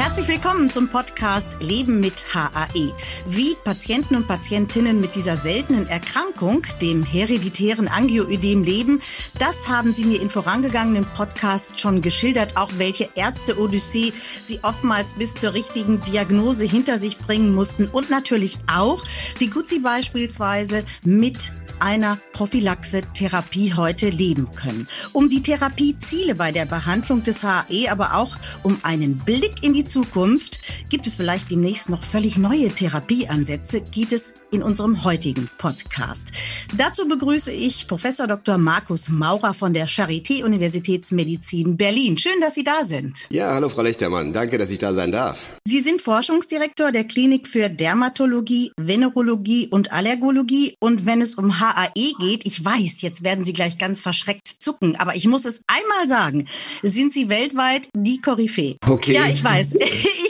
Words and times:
Herzlich 0.00 0.28
willkommen 0.28 0.70
zum 0.70 0.88
Podcast 0.88 1.58
Leben 1.60 2.00
mit 2.00 2.34
HAE. 2.34 2.94
Wie 3.26 3.54
Patienten 3.62 4.16
und 4.16 4.26
Patientinnen 4.26 4.98
mit 4.98 5.14
dieser 5.14 5.36
seltenen 5.36 5.86
Erkrankung, 5.86 6.62
dem 6.80 7.02
hereditären 7.02 7.86
Angioödem, 7.86 8.64
leben, 8.64 9.02
das 9.38 9.68
haben 9.68 9.92
Sie 9.92 10.04
mir 10.04 10.22
in 10.22 10.30
vorangegangenen 10.30 11.04
Podcasts 11.04 11.78
schon 11.78 12.00
geschildert. 12.00 12.56
Auch 12.56 12.70
welche 12.78 13.10
Ärzte-Odyssee 13.14 14.14
Sie 14.42 14.60
oftmals 14.62 15.12
bis 15.12 15.34
zur 15.34 15.52
richtigen 15.52 16.00
Diagnose 16.00 16.64
hinter 16.64 16.96
sich 16.96 17.18
bringen 17.18 17.54
mussten. 17.54 17.86
Und 17.86 18.08
natürlich 18.08 18.56
auch, 18.72 19.04
wie 19.36 19.48
gut 19.48 19.68
Sie 19.68 19.80
beispielsweise 19.80 20.84
mit 21.04 21.52
einer 21.80 22.18
Prophylaxe-Therapie 22.32 23.74
heute 23.74 24.08
leben 24.10 24.50
können. 24.54 24.88
Um 25.12 25.28
die 25.28 25.42
Therapieziele 25.42 26.34
bei 26.34 26.52
der 26.52 26.66
Behandlung 26.66 27.22
des 27.22 27.42
HAE, 27.42 27.88
aber 27.90 28.14
auch 28.14 28.36
um 28.62 28.78
einen 28.82 29.18
Blick 29.18 29.62
in 29.62 29.72
die 29.72 29.84
Zukunft, 29.84 30.58
gibt 30.88 31.06
es 31.06 31.16
vielleicht 31.16 31.50
demnächst 31.50 31.90
noch 31.90 32.02
völlig 32.02 32.38
neue 32.38 32.70
Therapieansätze, 32.70 33.80
geht 33.80 34.12
es 34.12 34.34
in 34.50 34.62
unserem 34.62 35.04
heutigen 35.04 35.48
Podcast. 35.58 36.28
Dazu 36.76 37.06
begrüße 37.06 37.52
ich 37.52 37.86
Professor 37.86 38.26
Dr. 38.26 38.58
Markus 38.58 39.08
Maurer 39.08 39.54
von 39.54 39.72
der 39.72 39.88
Charité 39.88 40.44
Universitätsmedizin 40.44 41.76
Berlin. 41.76 42.18
Schön, 42.18 42.40
dass 42.40 42.54
Sie 42.54 42.64
da 42.64 42.84
sind. 42.84 43.26
Ja, 43.30 43.54
hallo 43.54 43.68
Frau 43.68 43.82
Lechtermann. 43.82 44.32
Danke, 44.32 44.58
dass 44.58 44.70
ich 44.70 44.78
da 44.78 44.92
sein 44.94 45.12
darf. 45.12 45.46
Sie 45.64 45.80
sind 45.80 46.02
Forschungsdirektor 46.02 46.92
der 46.92 47.04
Klinik 47.04 47.48
für 47.48 47.68
Dermatologie, 47.68 48.72
Venerologie 48.76 49.68
und 49.68 49.92
Allergologie. 49.92 50.74
Und 50.80 51.06
wenn 51.06 51.20
es 51.20 51.34
um 51.34 51.60
HAE 51.60 52.14
geht, 52.18 52.46
ich 52.46 52.64
weiß, 52.64 53.02
jetzt 53.02 53.22
werden 53.22 53.44
Sie 53.44 53.52
gleich 53.52 53.78
ganz 53.78 54.00
verschreckt 54.00 54.48
zucken, 54.58 54.96
aber 54.96 55.14
ich 55.14 55.26
muss 55.26 55.44
es 55.44 55.62
einmal 55.66 56.08
sagen, 56.08 56.46
sind 56.82 57.12
Sie 57.12 57.28
weltweit 57.28 57.88
die 57.94 58.20
Koryphäe. 58.20 58.76
Okay. 58.86 59.14
Ja, 59.14 59.26
ich 59.26 59.42
weiß. 59.42 59.74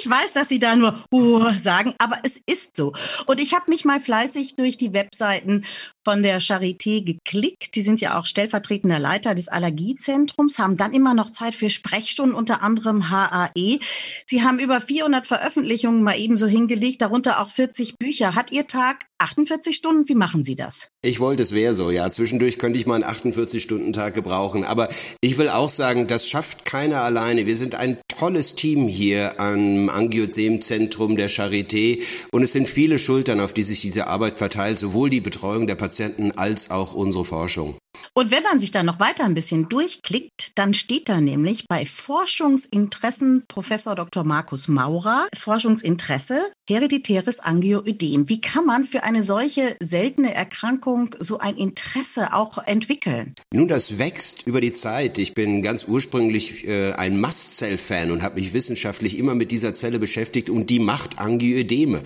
Ich 0.01 0.09
weiß, 0.09 0.33
dass 0.33 0.49
Sie 0.49 0.59
da 0.59 0.77
nur 0.77 0.99
uh, 1.13 1.51
sagen, 1.59 1.93
aber 1.99 2.17
es 2.23 2.41
ist 2.47 2.75
so. 2.75 2.95
Und 3.27 3.39
ich 3.39 3.53
habe 3.53 3.71
mich 3.71 3.85
mal 3.85 4.01
fleißig 4.11 4.57
durch 4.57 4.77
die 4.77 4.93
Webseiten 4.93 5.65
von 6.05 6.23
der 6.23 6.41
Charité 6.41 7.05
geklickt. 7.05 7.75
Die 7.75 7.83
sind 7.83 8.01
ja 8.01 8.19
auch 8.19 8.27
stellvertretender 8.27 8.99
Leiter 8.99 9.35
des 9.35 9.49
Allergiezentrums, 9.49 10.59
haben 10.59 10.77
dann 10.77 10.95
immer 10.95 11.15
noch 11.15 11.31
Zeit 11.31 11.55
für 11.55 11.71
Sprechstunden, 11.71 12.35
unter 12.35 12.63
anderem 12.63 13.11
HAE. 13.11 13.81
Sie 14.27 14.43
haben 14.43 14.59
über 14.59 14.81
400 14.81 15.27
Veröffentlichungen 15.27 16.03
mal 16.03 16.19
ebenso 16.19 16.47
hingelegt, 16.47 17.03
darunter 17.03 17.41
auch 17.41 17.51
40 17.51 17.97
Bücher. 17.99 18.35
Hat 18.35 18.51
Ihr 18.51 18.67
Tag 18.67 19.07
48 19.19 19.77
Stunden? 19.77 20.09
Wie 20.09 20.15
machen 20.15 20.45
Sie 20.45 20.55
das? 20.55 20.89
Ich 21.03 21.21
wollte, 21.21 21.43
es 21.43 21.53
wäre 21.53 21.75
so, 21.75 21.91
ja. 21.91 22.11
Zwischendurch 22.11 22.59
könnte 22.59 22.79
ich 22.79 22.87
mal 22.87 23.03
einen 23.03 23.05
48-Stunden-Tag 23.05 24.15
gebrauchen. 24.15 24.65
Aber 24.65 24.89
ich 25.21 25.37
will 25.37 25.51
auch 25.51 25.69
sagen, 25.69 26.07
das 26.07 26.27
schafft 26.27 26.65
keiner 26.65 27.03
alleine. 27.03 27.47
Wir 27.47 27.57
sind 27.57 27.75
ein 27.75 27.99
tolles 28.09 28.55
Team 28.55 28.89
hier 28.89 29.39
am 29.39 29.91
Angiozem-Zentrum 29.91 31.17
der 31.17 31.29
Charité. 31.29 32.01
Und 32.33 32.43
es 32.43 32.53
sind 32.53 32.71
viele 32.71 32.99
Schultern, 32.99 33.41
auf 33.41 33.53
die 33.53 33.63
sich 33.63 33.83
diese 33.83 34.07
Arbeit 34.07 34.39
verteilt, 34.39 34.79
sowohl 34.79 35.11
die 35.11 35.21
Betreuung 35.21 35.67
der 35.67 35.75
Patienten 35.75 35.90
als 36.37 36.71
auch 36.71 36.95
unsere 36.95 37.25
Forschung. 37.25 37.77
Und 38.15 38.31
wenn 38.31 38.43
man 38.43 38.61
sich 38.61 38.71
da 38.71 38.83
noch 38.83 39.01
weiter 39.01 39.25
ein 39.25 39.35
bisschen 39.35 39.69
durchklickt, 39.69 40.53
dann 40.57 40.75
steht 40.75 41.09
da 41.09 41.21
nämlich 41.21 41.67
bei 41.69 41.87
Forschungsinteressen 41.87 43.45
Professor 43.49 43.95
Dr. 43.95 44.25
Markus 44.25 44.69
Maurer, 44.69 45.27
Forschungsinteresse, 45.37 46.53
hereditäres 46.71 47.41
Angioödem. 47.41 48.29
Wie 48.29 48.41
kann 48.41 48.65
man 48.65 48.85
für 48.85 49.03
eine 49.03 49.25
solche 49.25 49.77
seltene 49.81 50.33
Erkrankung 50.33 51.15
so 51.19 51.39
ein 51.39 51.57
Interesse 51.57 52.33
auch 52.33 52.59
entwickeln? 52.59 53.35
Nun, 53.53 53.67
das 53.67 53.99
wächst 53.99 54.47
über 54.47 54.61
die 54.61 54.73
Zeit. 54.73 55.19
Ich 55.19 55.35
bin 55.35 55.63
ganz 55.63 55.85
ursprünglich 55.89 56.67
äh, 56.67 56.93
ein 56.93 57.21
Mastzell-Fan 57.21 58.13
und 58.13 58.23
habe 58.23 58.41
mich 58.41 58.53
wissenschaftlich 58.53 59.19
immer 59.19 59.35
mit 59.35 59.51
dieser 59.51 59.75
Zelle 59.75 59.99
beschäftigt 59.99 60.49
und 60.49 60.71
die 60.71 60.79
macht 60.79 61.19
Angioödeme. 61.19 62.03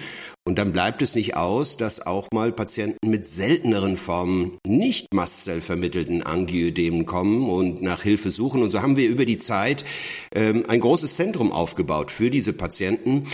Und 0.47 0.58
dann 0.58 0.72
bleibt 0.72 1.00
es 1.00 1.14
nicht 1.14 1.36
aus, 1.36 1.78
dass 1.78 2.06
auch 2.06 2.28
mal 2.31 2.52
Patienten 2.52 3.08
mit 3.08 3.25
selteneren 3.25 3.96
Formen 3.96 4.58
nicht 4.66 5.06
mastzellvermittelten 5.14 6.22
Angioödemen 6.22 7.06
kommen 7.06 7.48
und 7.48 7.81
nach 7.81 8.02
Hilfe 8.02 8.31
suchen. 8.31 8.62
Und 8.62 8.70
so 8.70 8.82
haben 8.82 8.98
wir 8.98 9.08
über 9.08 9.25
die 9.25 9.38
Zeit 9.38 9.86
ähm, 10.34 10.64
ein 10.69 10.81
großes 10.81 11.16
Zentrum 11.16 11.50
aufgebaut 11.50 12.10
für 12.10 12.28
diese 12.28 12.52
Patienten. 12.52 13.25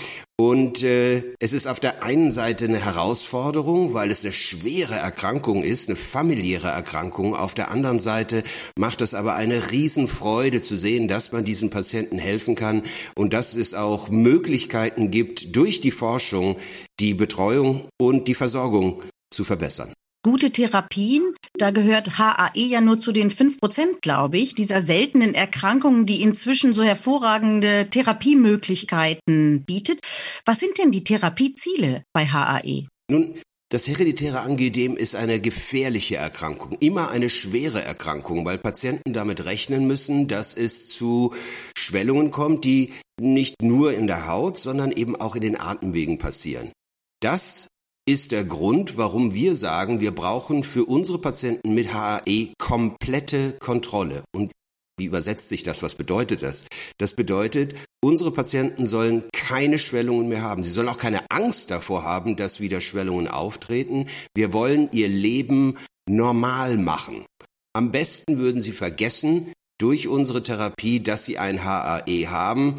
Und 0.40 0.82
äh, 0.82 1.34
es 1.38 1.52
ist 1.52 1.66
auf 1.66 1.80
der 1.80 2.02
einen 2.02 2.32
Seite 2.32 2.64
eine 2.64 2.82
Herausforderung, 2.82 3.92
weil 3.92 4.10
es 4.10 4.24
eine 4.24 4.32
schwere 4.32 4.94
Erkrankung 4.94 5.62
ist, 5.62 5.90
eine 5.90 5.96
familiäre 5.96 6.68
Erkrankung. 6.68 7.34
Auf 7.34 7.52
der 7.52 7.70
anderen 7.70 7.98
Seite 7.98 8.42
macht 8.74 9.02
es 9.02 9.12
aber 9.12 9.34
eine 9.34 9.70
Riesenfreude 9.70 10.62
zu 10.62 10.78
sehen, 10.78 11.08
dass 11.08 11.32
man 11.32 11.44
diesen 11.44 11.68
Patienten 11.68 12.16
helfen 12.16 12.54
kann 12.54 12.84
und 13.14 13.34
dass 13.34 13.54
es 13.54 13.74
auch 13.74 14.08
Möglichkeiten 14.08 15.10
gibt, 15.10 15.54
durch 15.54 15.82
die 15.82 15.90
Forschung 15.90 16.56
die 17.00 17.12
Betreuung 17.12 17.86
und 18.00 18.26
die 18.26 18.34
Versorgung 18.34 19.02
zu 19.30 19.44
verbessern 19.44 19.92
gute 20.22 20.50
Therapien. 20.50 21.34
Da 21.54 21.70
gehört 21.70 22.18
HAE 22.18 22.66
ja 22.66 22.80
nur 22.80 23.00
zu 23.00 23.12
den 23.12 23.30
fünf 23.30 23.58
Prozent, 23.58 24.02
glaube 24.02 24.38
ich, 24.38 24.54
dieser 24.54 24.82
seltenen 24.82 25.34
Erkrankungen, 25.34 26.06
die 26.06 26.22
inzwischen 26.22 26.72
so 26.72 26.82
hervorragende 26.82 27.88
Therapiemöglichkeiten 27.90 29.64
bietet. 29.64 30.00
Was 30.44 30.60
sind 30.60 30.78
denn 30.78 30.92
die 30.92 31.04
Therapieziele 31.04 32.04
bei 32.12 32.26
HAE? 32.26 32.86
Nun, 33.10 33.34
das 33.72 33.86
hereditäre 33.86 34.40
Angedem 34.40 34.96
ist 34.96 35.14
eine 35.14 35.40
gefährliche 35.40 36.16
Erkrankung, 36.16 36.76
immer 36.80 37.10
eine 37.10 37.30
schwere 37.30 37.80
Erkrankung, 37.80 38.44
weil 38.44 38.58
Patienten 38.58 39.12
damit 39.12 39.44
rechnen 39.44 39.86
müssen, 39.86 40.26
dass 40.26 40.54
es 40.54 40.88
zu 40.88 41.32
Schwellungen 41.76 42.32
kommt, 42.32 42.64
die 42.64 42.92
nicht 43.20 43.62
nur 43.62 43.92
in 43.92 44.08
der 44.08 44.26
Haut, 44.26 44.58
sondern 44.58 44.90
eben 44.90 45.14
auch 45.14 45.36
in 45.36 45.42
den 45.42 45.60
Atemwegen 45.60 46.18
passieren. 46.18 46.72
Das 47.20 47.68
ist 48.10 48.32
der 48.32 48.44
Grund, 48.44 48.96
warum 48.96 49.34
wir 49.34 49.54
sagen, 49.54 50.00
wir 50.00 50.12
brauchen 50.12 50.64
für 50.64 50.84
unsere 50.84 51.20
Patienten 51.20 51.74
mit 51.74 51.94
HAE 51.94 52.52
komplette 52.58 53.52
Kontrolle. 53.60 54.24
Und 54.34 54.50
wie 54.98 55.04
übersetzt 55.04 55.48
sich 55.48 55.62
das? 55.62 55.82
Was 55.84 55.94
bedeutet 55.94 56.42
das? 56.42 56.64
Das 56.98 57.14
bedeutet, 57.14 57.74
unsere 58.02 58.32
Patienten 58.32 58.86
sollen 58.86 59.22
keine 59.32 59.78
Schwellungen 59.78 60.28
mehr 60.28 60.42
haben. 60.42 60.64
Sie 60.64 60.70
sollen 60.70 60.88
auch 60.88 60.96
keine 60.96 61.24
Angst 61.30 61.70
davor 61.70 62.02
haben, 62.02 62.34
dass 62.34 62.58
wieder 62.58 62.80
Schwellungen 62.80 63.28
auftreten. 63.28 64.08
Wir 64.34 64.52
wollen 64.52 64.88
ihr 64.90 65.08
Leben 65.08 65.78
normal 66.08 66.78
machen. 66.78 67.24
Am 67.72 67.92
besten 67.92 68.38
würden 68.38 68.60
sie 68.60 68.72
vergessen, 68.72 69.52
durch 69.80 70.08
unsere 70.08 70.42
Therapie, 70.42 71.00
dass 71.00 71.24
sie 71.24 71.38
ein 71.38 71.64
HAE 71.64 72.26
haben. 72.28 72.74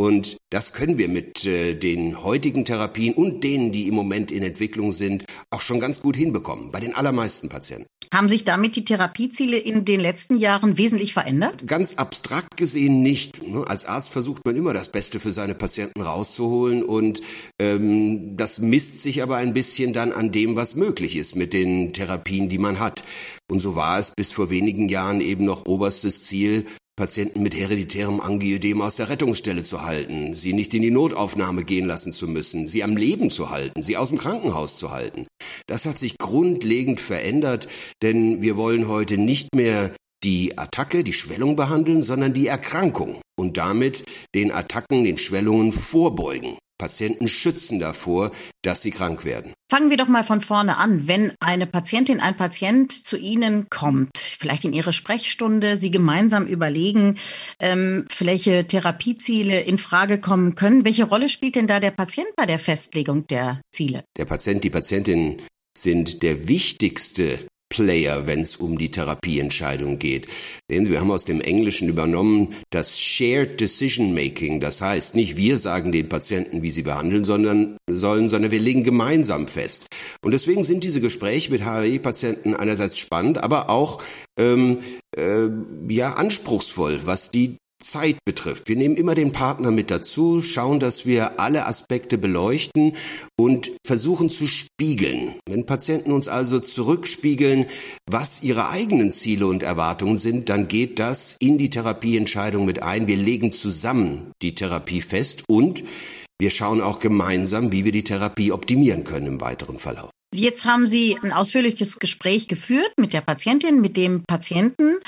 Und 0.00 0.38
das 0.48 0.72
können 0.72 0.96
wir 0.96 1.08
mit 1.08 1.44
äh, 1.44 1.74
den 1.74 2.24
heutigen 2.24 2.64
Therapien 2.64 3.12
und 3.12 3.44
denen, 3.44 3.70
die 3.70 3.86
im 3.86 3.94
Moment 3.94 4.32
in 4.32 4.42
Entwicklung 4.42 4.94
sind, 4.94 5.26
auch 5.50 5.60
schon 5.60 5.78
ganz 5.78 6.00
gut 6.00 6.16
hinbekommen, 6.16 6.72
bei 6.72 6.80
den 6.80 6.94
allermeisten 6.94 7.50
Patienten. 7.50 7.86
Haben 8.10 8.30
sich 8.30 8.46
damit 8.46 8.76
die 8.76 8.84
Therapieziele 8.86 9.58
in 9.58 9.84
den 9.84 10.00
letzten 10.00 10.38
Jahren 10.38 10.78
wesentlich 10.78 11.12
verändert? 11.12 11.66
Ganz 11.66 11.96
abstrakt 11.96 12.56
gesehen 12.56 13.02
nicht. 13.02 13.46
Ne? 13.46 13.62
Als 13.68 13.84
Arzt 13.84 14.08
versucht 14.08 14.42
man 14.46 14.56
immer 14.56 14.72
das 14.72 14.90
Beste 14.90 15.20
für 15.20 15.34
seine 15.34 15.54
Patienten 15.54 16.00
rauszuholen 16.00 16.82
und 16.82 17.20
ähm, 17.60 18.38
das 18.38 18.58
misst 18.58 19.02
sich 19.02 19.22
aber 19.22 19.36
ein 19.36 19.52
bisschen 19.52 19.92
dann 19.92 20.12
an 20.12 20.32
dem, 20.32 20.56
was 20.56 20.76
möglich 20.76 21.14
ist 21.14 21.36
mit 21.36 21.52
den 21.52 21.92
Therapien, 21.92 22.48
die 22.48 22.58
man 22.58 22.80
hat. 22.80 23.04
Und 23.50 23.60
so 23.60 23.74
war 23.74 23.98
es 23.98 24.12
bis 24.16 24.32
vor 24.32 24.48
wenigen 24.48 24.88
Jahren 24.88 25.20
eben 25.20 25.44
noch 25.44 25.66
oberstes 25.66 26.24
Ziel, 26.24 26.64
Patienten 27.00 27.42
mit 27.42 27.56
hereditärem 27.58 28.20
Angioedem 28.20 28.82
aus 28.82 28.96
der 28.96 29.08
Rettungsstelle 29.08 29.64
zu 29.64 29.84
halten, 29.84 30.34
sie 30.34 30.52
nicht 30.52 30.74
in 30.74 30.82
die 30.82 30.90
Notaufnahme 30.90 31.64
gehen 31.64 31.86
lassen 31.86 32.12
zu 32.12 32.28
müssen, 32.28 32.66
sie 32.66 32.84
am 32.84 32.94
Leben 32.94 33.30
zu 33.30 33.48
halten, 33.48 33.82
sie 33.82 33.96
aus 33.96 34.10
dem 34.10 34.18
Krankenhaus 34.18 34.76
zu 34.76 34.90
halten. 34.90 35.26
Das 35.66 35.86
hat 35.86 35.96
sich 35.96 36.18
grundlegend 36.18 37.00
verändert, 37.00 37.68
denn 38.02 38.42
wir 38.42 38.58
wollen 38.58 38.86
heute 38.86 39.16
nicht 39.16 39.54
mehr 39.54 39.92
die 40.22 40.58
Attacke, 40.58 41.02
die 41.02 41.14
Schwellung 41.14 41.56
behandeln, 41.56 42.02
sondern 42.02 42.34
die 42.34 42.48
Erkrankung 42.48 43.22
und 43.34 43.56
damit 43.56 44.04
den 44.34 44.52
Attacken, 44.52 45.02
den 45.02 45.16
Schwellungen 45.16 45.72
vorbeugen. 45.72 46.58
Patienten 46.80 47.28
schützen 47.28 47.78
davor, 47.78 48.30
dass 48.62 48.80
sie 48.80 48.90
krank 48.90 49.26
werden. 49.26 49.52
Fangen 49.70 49.90
wir 49.90 49.98
doch 49.98 50.08
mal 50.08 50.24
von 50.24 50.40
vorne 50.40 50.78
an. 50.78 51.06
Wenn 51.06 51.32
eine 51.38 51.66
Patientin, 51.66 52.20
ein 52.20 52.36
Patient 52.36 52.90
zu 52.90 53.18
Ihnen 53.18 53.68
kommt, 53.68 54.16
vielleicht 54.16 54.64
in 54.64 54.72
Ihre 54.72 54.94
Sprechstunde, 54.94 55.76
Sie 55.76 55.90
gemeinsam 55.90 56.46
überlegen, 56.46 57.18
ähm, 57.60 58.06
welche 58.18 58.66
Therapieziele 58.66 59.60
in 59.60 59.76
Frage 59.76 60.20
kommen 60.20 60.54
können, 60.54 60.86
welche 60.86 61.04
Rolle 61.04 61.28
spielt 61.28 61.54
denn 61.54 61.66
da 61.66 61.80
der 61.80 61.90
Patient 61.90 62.28
bei 62.34 62.46
der 62.46 62.58
Festlegung 62.58 63.26
der 63.26 63.60
Ziele? 63.70 64.02
Der 64.16 64.24
Patient, 64.24 64.64
die 64.64 64.70
Patientin 64.70 65.36
sind 65.76 66.22
der 66.22 66.48
wichtigste 66.48 67.46
Player, 67.70 68.26
wenn 68.26 68.40
es 68.40 68.56
um 68.56 68.76
die 68.76 68.90
Therapieentscheidung 68.90 69.98
geht. 69.98 70.26
Sehen 70.68 70.84
Sie, 70.84 70.90
wir 70.90 71.00
haben 71.00 71.10
aus 71.10 71.24
dem 71.24 71.40
Englischen 71.40 71.88
übernommen 71.88 72.54
das 72.70 73.00
Shared 73.00 73.60
Decision 73.60 74.12
Making. 74.12 74.60
Das 74.60 74.82
heißt, 74.82 75.14
nicht 75.14 75.36
wir 75.36 75.56
sagen 75.56 75.92
den 75.92 76.08
Patienten, 76.08 76.62
wie 76.62 76.70
sie 76.70 76.82
behandeln 76.82 77.24
sondern, 77.24 77.76
sollen, 77.88 78.28
sondern 78.28 78.50
wir 78.50 78.58
legen 78.58 78.82
gemeinsam 78.82 79.48
fest. 79.48 79.86
Und 80.22 80.32
deswegen 80.32 80.64
sind 80.64 80.84
diese 80.84 81.00
Gespräche 81.00 81.50
mit 81.50 81.64
HAE-Patienten 81.64 82.54
einerseits 82.54 82.98
spannend, 82.98 83.42
aber 83.42 83.70
auch 83.70 84.02
ähm, 84.38 84.78
äh, 85.16 85.48
ja 85.88 86.14
anspruchsvoll, 86.14 87.00
was 87.04 87.30
die 87.30 87.56
Zeit 87.80 88.18
betrifft. 88.24 88.68
Wir 88.68 88.76
nehmen 88.76 88.96
immer 88.96 89.14
den 89.14 89.32
Partner 89.32 89.70
mit 89.70 89.90
dazu, 89.90 90.42
schauen, 90.42 90.80
dass 90.80 91.06
wir 91.06 91.40
alle 91.40 91.66
Aspekte 91.66 92.18
beleuchten 92.18 92.92
und 93.38 93.72
versuchen 93.86 94.30
zu 94.30 94.46
spiegeln. 94.46 95.34
Wenn 95.48 95.66
Patienten 95.66 96.12
uns 96.12 96.28
also 96.28 96.60
zurückspiegeln, 96.60 97.66
was 98.08 98.42
ihre 98.42 98.70
eigenen 98.70 99.10
Ziele 99.10 99.46
und 99.46 99.62
Erwartungen 99.62 100.18
sind, 100.18 100.48
dann 100.48 100.68
geht 100.68 100.98
das 100.98 101.36
in 101.40 101.58
die 101.58 101.70
Therapieentscheidung 101.70 102.64
mit 102.64 102.82
ein. 102.82 103.06
Wir 103.06 103.16
legen 103.16 103.50
zusammen 103.52 104.32
die 104.42 104.54
Therapie 104.54 105.02
fest 105.02 105.44
und 105.48 105.82
wir 106.38 106.50
schauen 106.50 106.80
auch 106.80 107.00
gemeinsam, 107.00 107.72
wie 107.72 107.84
wir 107.84 107.92
die 107.92 108.04
Therapie 108.04 108.52
optimieren 108.52 109.04
können 109.04 109.26
im 109.26 109.40
weiteren 109.40 109.78
Verlauf. 109.78 110.10
Jetzt 110.32 110.64
haben 110.64 110.86
Sie 110.86 111.18
ein 111.22 111.32
ausführliches 111.32 111.98
Gespräch 111.98 112.46
geführt 112.46 112.92
mit 113.00 113.12
der 113.12 113.20
Patientin, 113.20 113.80
mit 113.80 113.96
dem 113.96 114.22
Patienten. 114.28 114.98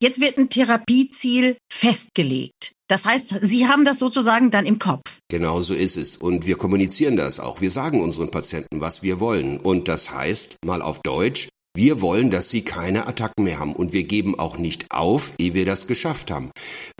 Jetzt 0.00 0.20
wird 0.20 0.36
ein 0.36 0.48
Therapieziel 0.48 1.56
festgelegt. 1.72 2.72
Das 2.88 3.06
heißt, 3.06 3.36
Sie 3.42 3.68
haben 3.68 3.84
das 3.84 4.00
sozusagen 4.00 4.50
dann 4.50 4.66
im 4.66 4.80
Kopf. 4.80 5.20
Genau 5.30 5.62
so 5.62 5.74
ist 5.74 5.96
es. 5.96 6.16
Und 6.16 6.44
wir 6.44 6.56
kommunizieren 6.56 7.16
das 7.16 7.38
auch. 7.38 7.60
Wir 7.60 7.70
sagen 7.70 8.02
unseren 8.02 8.32
Patienten, 8.32 8.80
was 8.80 9.02
wir 9.02 9.20
wollen. 9.20 9.58
Und 9.58 9.86
das 9.86 10.10
heißt, 10.10 10.56
mal 10.64 10.82
auf 10.82 11.00
Deutsch, 11.02 11.48
wir 11.76 12.00
wollen, 12.00 12.30
dass 12.30 12.50
Sie 12.50 12.62
keine 12.62 13.08
Attacken 13.08 13.44
mehr 13.44 13.58
haben 13.58 13.74
und 13.74 13.92
wir 13.92 14.04
geben 14.04 14.38
auch 14.38 14.58
nicht 14.58 14.86
auf, 14.90 15.32
ehe 15.38 15.54
wir 15.54 15.66
das 15.66 15.88
geschafft 15.88 16.30
haben. 16.30 16.50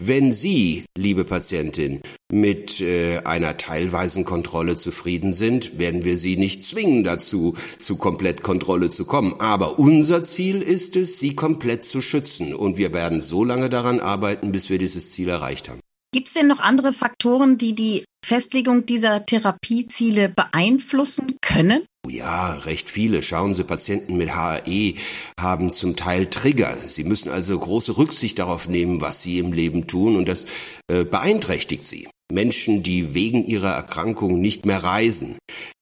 Wenn 0.00 0.32
Sie, 0.32 0.84
liebe 0.98 1.24
Patientin, 1.24 2.00
mit 2.32 2.80
äh, 2.80 3.18
einer 3.24 3.56
teilweisen 3.56 4.24
Kontrolle 4.24 4.76
zufrieden 4.76 5.32
sind, 5.32 5.78
werden 5.78 6.04
wir 6.04 6.16
Sie 6.16 6.36
nicht 6.36 6.64
zwingen 6.64 7.04
dazu, 7.04 7.54
zu 7.78 7.96
Komplettkontrolle 7.96 8.90
zu 8.90 9.04
kommen. 9.04 9.34
Aber 9.38 9.78
unser 9.78 10.24
Ziel 10.24 10.60
ist 10.60 10.96
es, 10.96 11.20
Sie 11.20 11.36
komplett 11.36 11.84
zu 11.84 12.02
schützen 12.02 12.52
und 12.52 12.76
wir 12.76 12.92
werden 12.92 13.20
so 13.20 13.44
lange 13.44 13.70
daran 13.70 14.00
arbeiten, 14.00 14.50
bis 14.50 14.70
wir 14.70 14.78
dieses 14.78 15.12
Ziel 15.12 15.28
erreicht 15.28 15.68
haben. 15.68 15.80
Gibt 16.14 16.28
es 16.28 16.34
denn 16.34 16.46
noch 16.46 16.60
andere 16.60 16.92
Faktoren, 16.92 17.58
die 17.58 17.74
die 17.74 18.04
Festlegung 18.24 18.86
dieser 18.86 19.26
Therapieziele 19.26 20.28
beeinflussen 20.28 21.38
können? 21.42 21.84
Oh 22.06 22.08
ja, 22.08 22.54
recht 22.54 22.88
viele. 22.88 23.24
Schauen 23.24 23.52
Sie, 23.52 23.64
Patienten 23.64 24.16
mit 24.16 24.36
HAE 24.36 24.94
haben 25.40 25.72
zum 25.72 25.96
Teil 25.96 26.26
Trigger. 26.26 26.72
Sie 26.76 27.02
müssen 27.02 27.32
also 27.32 27.58
große 27.58 27.98
Rücksicht 27.98 28.38
darauf 28.38 28.68
nehmen, 28.68 29.00
was 29.00 29.22
sie 29.22 29.40
im 29.40 29.52
Leben 29.52 29.88
tun 29.88 30.14
und 30.14 30.28
das 30.28 30.46
äh, 30.86 31.04
beeinträchtigt 31.04 31.82
sie. 31.82 32.08
Menschen, 32.32 32.82
die 32.82 33.14
wegen 33.14 33.44
ihrer 33.44 33.72
Erkrankung 33.72 34.40
nicht 34.40 34.66
mehr 34.66 34.82
reisen, 34.82 35.36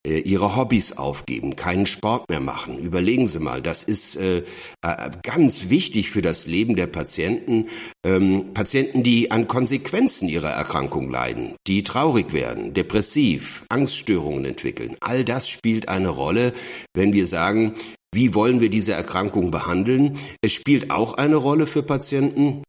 äh, 0.06 0.18
ihre 0.18 0.56
Hobbys 0.56 0.92
aufgeben, 0.92 1.54
keinen 1.54 1.86
Sport 1.86 2.28
mehr 2.28 2.40
machen. 2.40 2.78
Überlegen 2.78 3.26
Sie 3.26 3.38
mal, 3.38 3.62
das 3.62 3.82
ist 3.82 4.16
äh, 4.16 4.38
äh, 4.82 5.10
ganz 5.22 5.68
wichtig 5.70 6.10
für 6.10 6.22
das 6.22 6.46
Leben 6.46 6.74
der 6.74 6.88
Patienten. 6.88 7.66
Ähm, 8.04 8.52
Patienten, 8.54 9.02
die 9.02 9.30
an 9.30 9.46
Konsequenzen 9.46 10.28
ihrer 10.28 10.50
Erkrankung 10.50 11.10
leiden, 11.10 11.54
die 11.66 11.84
traurig 11.84 12.32
werden, 12.32 12.74
depressiv, 12.74 13.64
Angststörungen 13.68 14.44
entwickeln. 14.44 14.96
All 15.00 15.24
das 15.24 15.48
spielt 15.48 15.88
eine 15.88 16.08
Rolle, 16.08 16.52
wenn 16.94 17.12
wir 17.12 17.26
sagen, 17.26 17.74
wie 18.14 18.34
wollen 18.34 18.60
wir 18.60 18.68
diese 18.68 18.92
Erkrankung 18.92 19.50
behandeln? 19.50 20.18
Es 20.42 20.52
spielt 20.52 20.90
auch 20.90 21.14
eine 21.14 21.36
Rolle 21.36 21.66
für 21.66 21.82
Patienten, 21.82 22.62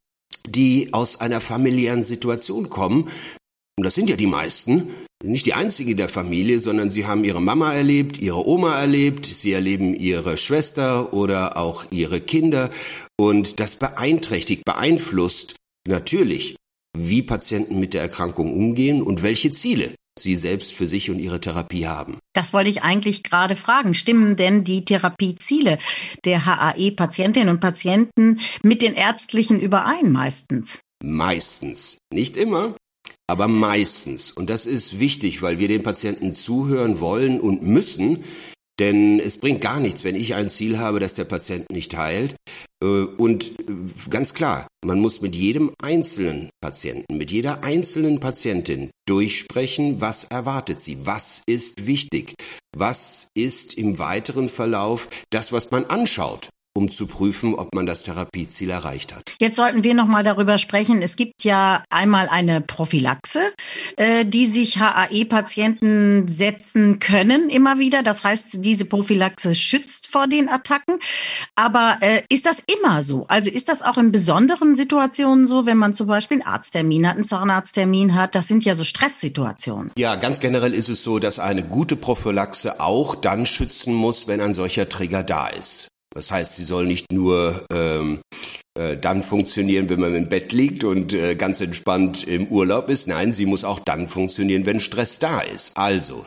die 0.48 0.90
aus 0.92 1.20
einer 1.20 1.42
familiären 1.42 2.04
Situation 2.04 2.70
kommen, 2.70 3.10
und 3.78 3.86
das 3.86 3.96
sind 3.96 4.10
ja 4.10 4.16
die 4.16 4.28
meisten, 4.28 4.90
nicht 5.24 5.46
die 5.46 5.54
einzigen 5.54 5.92
in 5.92 5.98
der 5.98 6.10
Familie, 6.10 6.60
sondern 6.60 6.90
sie 6.90 7.08
haben 7.08 7.24
ihre 7.24 7.42
Mama 7.42 7.74
erlebt, 7.74 8.20
ihre 8.20 8.48
Oma 8.48 8.80
erlebt, 8.80 9.26
sie 9.26 9.52
erleben 9.52 9.96
ihre 9.96 10.38
Schwester 10.38 11.14
oder 11.14 11.58
auch 11.58 11.86
ihre 11.92 12.22
Kinder 12.22 12.70
und 13.18 13.60
das 13.60 13.76
beeinträchtigt, 13.76 14.66
beeinflusst 14.66 15.56
natürlich, 15.88 16.56
wie 16.98 17.24
Patienten 17.24 17.80
mit 17.80 17.94
der 17.94 18.02
Erkrankung 18.02 18.54
umgehen 18.54 19.02
und 19.02 19.24
welche 19.24 19.52
Ziele 19.52 19.96
sie 20.20 20.36
selbst 20.36 20.74
für 20.74 20.86
sich 20.86 21.10
und 21.10 21.18
ihre 21.18 21.40
Therapie 21.40 21.88
haben. 21.88 22.20
Das 22.34 22.54
wollte 22.54 22.70
ich 22.70 22.84
eigentlich 22.84 23.24
gerade 23.24 23.56
fragen. 23.56 23.96
Stimmen 23.96 24.36
denn 24.36 24.64
die 24.64 24.86
Therapieziele 24.86 25.80
der 26.26 26.46
HAE-Patientinnen 26.46 27.50
und 27.50 27.60
Patienten 27.60 28.40
mit 28.62 28.84
den 28.84 28.94
ärztlichen 28.94 29.60
überein 29.60 30.12
meistens? 30.12 30.82
Meistens. 31.04 31.98
Nicht 32.14 32.38
immer, 32.38 32.76
aber 33.28 33.48
meistens. 33.48 34.32
Und 34.32 34.50
das 34.50 34.66
ist 34.66 35.00
wichtig, 35.00 35.42
weil 35.42 35.60
wir 35.60 35.68
den 35.68 35.84
Patienten 35.84 36.34
zuhören 36.34 37.00
wollen 37.00 37.40
und 37.40 37.64
müssen. 37.64 38.24
Denn 38.80 39.20
es 39.20 39.38
bringt 39.38 39.62
gar 39.62 39.80
nichts, 39.80 40.04
wenn 40.04 40.16
ich 40.16 40.34
ein 40.34 40.50
Ziel 40.50 40.80
habe, 40.80 41.00
dass 41.00 41.14
der 41.14 41.26
Patient 41.26 41.72
nicht 41.72 41.96
heilt. 41.96 42.36
Äh, 42.84 42.88
und 42.88 43.54
ganz 44.10 44.34
klar, 44.34 44.68
man 44.84 45.00
muss 45.00 45.22
mit 45.22 45.36
jedem 45.36 45.72
einzelnen 45.82 46.50
Patienten, 46.60 47.18
mit 47.18 47.32
jeder 47.32 47.64
einzelnen 47.64 48.20
Patientin 48.20 48.90
durchsprechen, 49.08 50.02
was 50.02 50.24
erwartet 50.24 50.80
sie, 50.80 51.06
was 51.06 51.44
ist 51.46 51.86
wichtig, 51.86 52.34
was 52.76 53.28
ist 53.36 53.76
im 53.76 54.00
weiteren 54.00 54.50
Verlauf 54.50 55.08
das, 55.30 55.52
was 55.52 55.70
man 55.70 55.86
anschaut 55.86 56.50
um 56.76 56.90
zu 56.90 57.06
prüfen, 57.06 57.54
ob 57.54 57.76
man 57.76 57.86
das 57.86 58.04
Therapieziel 58.04 58.72
erreicht 58.72 59.16
hat. 59.16 59.36
Jetzt 59.40 59.58
sollten 59.58 59.84
wir 59.84 59.94
noch 59.94 60.08
mal 60.08 60.24
darüber 60.24 60.58
sprechen. 60.58 61.02
Es 61.02 61.16
gibt 61.16 61.44
ja 61.44 61.84
einmal 61.90 62.28
eine 62.30 62.62
Prophylaxe, 62.62 63.42
äh, 63.96 64.26
die 64.26 64.48
sich 64.48 64.80
HAE-Patienten 64.80 66.28
setzen 66.28 67.00
können 67.00 67.50
immer 67.50 67.78
wieder. 67.78 68.02
Das 68.02 68.24
heißt, 68.24 68.66
diese 68.66 68.86
Prophylaxe 68.86 69.54
schützt 69.54 70.08
vor 70.08 70.28
den 70.28 70.50
Attacken. 70.50 71.00
Aber 71.56 71.98
äh, 72.02 72.24
ist 72.30 72.48
das 72.48 72.64
immer 72.82 73.04
so? 73.04 73.26
Also 73.28 73.52
ist 73.52 73.70
das 73.70 73.84
auch 73.84 73.98
in 73.98 74.12
besonderen 74.12 74.76
Situationen 74.76 75.46
so, 75.46 75.68
wenn 75.68 75.78
man 75.78 75.94
zum 75.94 76.08
Beispiel 76.08 76.42
einen 76.42 76.48
Arzttermin 76.48 77.08
hat, 77.08 77.16
einen 77.16 77.26
Zahnarzttermin 77.26 78.16
hat? 78.16 78.34
Das 78.34 78.48
sind 78.48 78.66
ja 78.66 78.76
so 78.76 78.84
Stresssituationen. 78.84 79.92
Ja, 79.96 80.16
ganz 80.16 80.40
generell 80.40 80.74
ist 80.74 80.90
es 80.90 81.04
so, 81.04 81.20
dass 81.20 81.38
eine 81.38 81.64
gute 81.64 81.96
Prophylaxe 81.96 82.80
auch 82.80 83.16
dann 83.16 83.46
schützen 83.46 83.94
muss, 83.94 84.28
wenn 84.28 84.42
ein 84.42 84.54
solcher 84.54 84.90
Trigger 84.90 85.22
da 85.22 85.48
ist. 85.48 85.90
Das 86.14 86.32
heißt, 86.32 86.56
sie 86.56 86.64
soll 86.64 86.86
nicht 86.86 87.12
nur 87.12 87.66
ähm, 87.72 88.22
äh, 88.78 88.98
dann 88.98 89.24
funktionieren, 89.24 89.90
wenn 89.90 90.00
man 90.00 90.16
im 90.16 90.30
Bett 90.30 90.52
liegt 90.52 90.84
und 90.84 91.14
äh, 91.14 91.36
ganz 91.36 91.60
entspannt 91.62 92.24
im 92.24 92.48
Urlaub 92.48 92.90
ist. 92.90 93.08
Nein, 93.08 93.32
sie 93.32 93.46
muss 93.46 93.64
auch 93.64 93.80
dann 93.80 94.08
funktionieren, 94.10 94.66
wenn 94.66 94.80
Stress 94.80 95.20
da 95.20 95.42
ist. 95.42 95.76
Also 95.76 96.26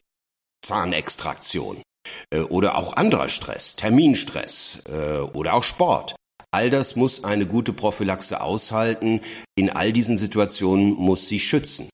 Zahnextraktion 0.64 1.83
äh, 2.31 2.40
oder 2.40 2.76
auch 2.76 2.95
anderer 2.95 3.28
Stress, 3.28 3.76
Terminstress 3.76 4.81
äh, 4.88 5.19
oder 5.19 5.55
auch 5.55 5.62
Sport. 5.62 6.16
All 6.52 6.71
das 6.71 6.97
muss 6.97 7.23
eine 7.23 7.47
gute 7.47 7.73
Prophylaxe 7.73 8.40
aushalten. 8.40 9.21
In 9.57 9.71
all 9.71 9.93
diesen 9.93 10.16
Situationen 10.16 10.95
muss 10.95 11.28
sie 11.28 11.40
schützen. 11.40 11.90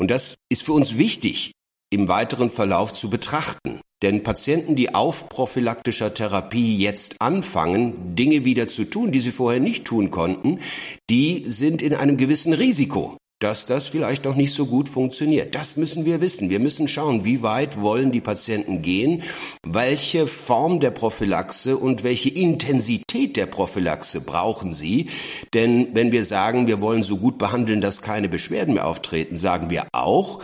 Und 0.00 0.10
das 0.10 0.36
ist 0.48 0.62
für 0.62 0.72
uns 0.72 0.96
wichtig 0.96 1.52
im 1.90 2.08
weiteren 2.08 2.50
Verlauf 2.50 2.92
zu 2.92 3.10
betrachten. 3.10 3.80
Denn 4.02 4.22
Patienten, 4.22 4.76
die 4.76 4.94
auf 4.94 5.28
prophylaktischer 5.28 6.12
Therapie 6.12 6.76
jetzt 6.76 7.16
anfangen, 7.18 8.14
Dinge 8.14 8.44
wieder 8.44 8.68
zu 8.68 8.84
tun, 8.84 9.10
die 9.10 9.20
sie 9.20 9.32
vorher 9.32 9.60
nicht 9.60 9.86
tun 9.86 10.10
konnten, 10.10 10.60
die 11.08 11.44
sind 11.46 11.80
in 11.80 11.94
einem 11.94 12.18
gewissen 12.18 12.52
Risiko, 12.52 13.16
dass 13.40 13.64
das 13.64 13.88
vielleicht 13.88 14.24
noch 14.24 14.34
nicht 14.34 14.52
so 14.52 14.66
gut 14.66 14.90
funktioniert. 14.90 15.54
Das 15.54 15.76
müssen 15.76 16.04
wir 16.04 16.20
wissen. 16.20 16.50
Wir 16.50 16.60
müssen 16.60 16.88
schauen, 16.88 17.24
wie 17.24 17.42
weit 17.42 17.80
wollen 17.80 18.12
die 18.12 18.20
Patienten 18.20 18.82
gehen, 18.82 19.22
welche 19.66 20.26
Form 20.26 20.80
der 20.80 20.90
Prophylaxe 20.90 21.78
und 21.78 22.02
welche 22.02 22.28
Intensität 22.28 23.36
der 23.36 23.46
Prophylaxe 23.46 24.20
brauchen 24.20 24.74
sie. 24.74 25.08
Denn 25.54 25.88
wenn 25.94 26.12
wir 26.12 26.26
sagen, 26.26 26.66
wir 26.66 26.82
wollen 26.82 27.02
so 27.02 27.16
gut 27.16 27.38
behandeln, 27.38 27.80
dass 27.80 28.02
keine 28.02 28.28
Beschwerden 28.28 28.74
mehr 28.74 28.86
auftreten, 28.86 29.38
sagen 29.38 29.70
wir 29.70 29.86
auch, 29.92 30.42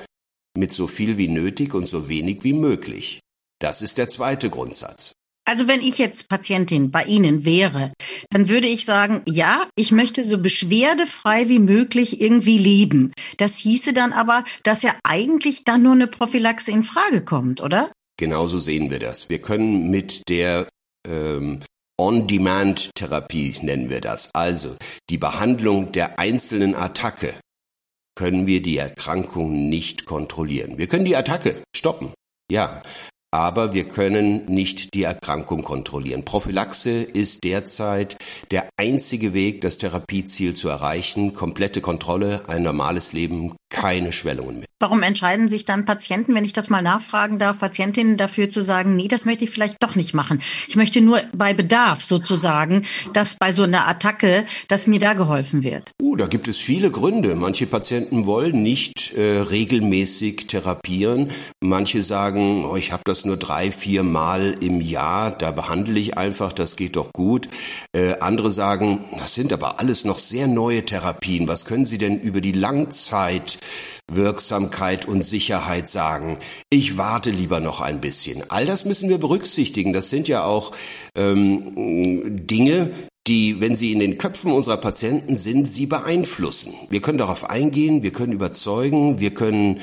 mit 0.56 0.72
so 0.72 0.88
viel 0.88 1.18
wie 1.18 1.28
nötig 1.28 1.74
und 1.74 1.86
so 1.86 2.08
wenig 2.08 2.44
wie 2.44 2.52
möglich. 2.52 3.20
Das 3.60 3.82
ist 3.82 3.98
der 3.98 4.08
zweite 4.08 4.50
Grundsatz. 4.50 5.12
Also 5.44 5.66
wenn 5.66 5.80
ich 5.80 5.98
jetzt 5.98 6.28
Patientin 6.28 6.92
bei 6.92 7.04
Ihnen 7.04 7.44
wäre, 7.44 7.92
dann 8.30 8.48
würde 8.48 8.68
ich 8.68 8.84
sagen, 8.84 9.22
ja, 9.26 9.66
ich 9.76 9.90
möchte 9.90 10.22
so 10.22 10.38
beschwerdefrei 10.38 11.48
wie 11.48 11.58
möglich 11.58 12.20
irgendwie 12.20 12.58
leben. 12.58 13.12
Das 13.38 13.56
hieße 13.56 13.92
dann 13.92 14.12
aber, 14.12 14.44
dass 14.62 14.82
ja 14.82 14.94
eigentlich 15.02 15.64
dann 15.64 15.82
nur 15.82 15.92
eine 15.92 16.06
Prophylaxe 16.06 16.70
in 16.70 16.84
Frage 16.84 17.24
kommt, 17.24 17.60
oder? 17.60 17.90
Genauso 18.18 18.58
sehen 18.58 18.90
wir 18.90 19.00
das. 19.00 19.28
Wir 19.28 19.40
können 19.40 19.90
mit 19.90 20.22
der 20.28 20.68
ähm, 21.08 21.60
On-Demand-Therapie 22.00 23.56
nennen 23.62 23.90
wir 23.90 24.00
das, 24.00 24.30
also 24.34 24.76
die 25.10 25.18
Behandlung 25.18 25.92
der 25.92 26.18
einzelnen 26.18 26.74
Attacke, 26.74 27.34
können 28.14 28.46
wir 28.46 28.62
die 28.62 28.76
Erkrankung 28.76 29.68
nicht 29.68 30.04
kontrollieren. 30.04 30.78
Wir 30.78 30.86
können 30.86 31.04
die 31.04 31.16
Attacke 31.16 31.62
stoppen, 31.74 32.12
ja, 32.50 32.82
aber 33.32 33.72
wir 33.72 33.88
können 33.88 34.44
nicht 34.44 34.94
die 34.94 35.02
Erkrankung 35.02 35.64
kontrollieren. 35.64 36.24
Prophylaxe 36.24 37.02
ist 37.02 37.42
derzeit 37.42 38.16
der 38.50 38.68
einzige 38.76 39.32
Weg, 39.32 39.62
das 39.62 39.78
Therapieziel 39.78 40.54
zu 40.54 40.68
erreichen. 40.68 41.32
Komplette 41.32 41.80
Kontrolle, 41.80 42.42
ein 42.46 42.62
normales 42.62 43.12
Leben, 43.12 43.54
keine 43.72 44.12
Schwellungen 44.12 44.58
mehr. 44.58 44.66
Warum 44.80 45.02
entscheiden 45.02 45.48
sich 45.48 45.64
dann 45.64 45.84
Patienten, 45.84 46.34
wenn 46.34 46.44
ich 46.44 46.52
das 46.52 46.68
mal 46.68 46.82
nachfragen 46.82 47.38
darf, 47.38 47.60
Patientinnen 47.60 48.16
dafür 48.16 48.50
zu 48.50 48.60
sagen, 48.60 48.96
nee, 48.96 49.08
das 49.08 49.24
möchte 49.24 49.44
ich 49.44 49.50
vielleicht 49.50 49.76
doch 49.80 49.94
nicht 49.94 50.12
machen. 50.12 50.42
Ich 50.66 50.76
möchte 50.76 51.00
nur 51.00 51.20
bei 51.32 51.54
Bedarf 51.54 52.02
sozusagen, 52.02 52.82
dass 53.12 53.36
bei 53.36 53.52
so 53.52 53.62
einer 53.62 53.86
Attacke, 53.86 54.44
dass 54.68 54.88
mir 54.88 54.98
da 54.98 55.14
geholfen 55.14 55.62
wird. 55.62 55.92
Uh, 56.02 56.16
da 56.16 56.26
gibt 56.26 56.48
es 56.48 56.58
viele 56.58 56.90
Gründe. 56.90 57.36
Manche 57.36 57.66
Patienten 57.66 58.26
wollen 58.26 58.60
nicht 58.62 59.12
äh, 59.12 59.38
regelmäßig 59.38 60.48
therapieren. 60.48 61.30
Manche 61.62 62.02
sagen, 62.02 62.64
oh, 62.64 62.76
ich 62.76 62.90
habe 62.92 63.02
das 63.06 63.21
nur 63.24 63.36
drei, 63.36 63.70
vier 63.72 64.02
Mal 64.02 64.56
im 64.60 64.80
Jahr, 64.80 65.30
da 65.30 65.50
behandle 65.50 65.98
ich 65.98 66.18
einfach, 66.18 66.52
das 66.52 66.76
geht 66.76 66.96
doch 66.96 67.12
gut. 67.12 67.48
Äh, 67.92 68.18
andere 68.20 68.50
sagen, 68.50 69.04
das 69.18 69.34
sind 69.34 69.52
aber 69.52 69.80
alles 69.80 70.04
noch 70.04 70.18
sehr 70.18 70.46
neue 70.46 70.84
Therapien. 70.84 71.48
Was 71.48 71.64
können 71.64 71.86
Sie 71.86 71.98
denn 71.98 72.18
über 72.18 72.40
die 72.40 72.52
Langzeit 72.52 73.58
Wirksamkeit 74.10 75.06
und 75.06 75.22
Sicherheit 75.22 75.88
sagen. 75.88 76.38
Ich 76.70 76.98
warte 76.98 77.30
lieber 77.30 77.60
noch 77.60 77.80
ein 77.80 78.00
bisschen. 78.00 78.50
All 78.50 78.66
das 78.66 78.84
müssen 78.84 79.08
wir 79.08 79.18
berücksichtigen. 79.18 79.92
Das 79.92 80.10
sind 80.10 80.28
ja 80.28 80.44
auch 80.44 80.72
ähm, 81.16 82.46
Dinge, 82.46 82.90
die, 83.28 83.60
wenn 83.60 83.76
sie 83.76 83.92
in 83.92 84.00
den 84.00 84.18
Köpfen 84.18 84.50
unserer 84.50 84.78
Patienten 84.78 85.36
sind, 85.36 85.68
sie 85.68 85.86
beeinflussen. 85.86 86.74
Wir 86.90 87.00
können 87.00 87.18
darauf 87.18 87.48
eingehen, 87.48 88.02
wir 88.02 88.12
können 88.12 88.32
überzeugen, 88.32 89.20
wir 89.20 89.32
können 89.32 89.80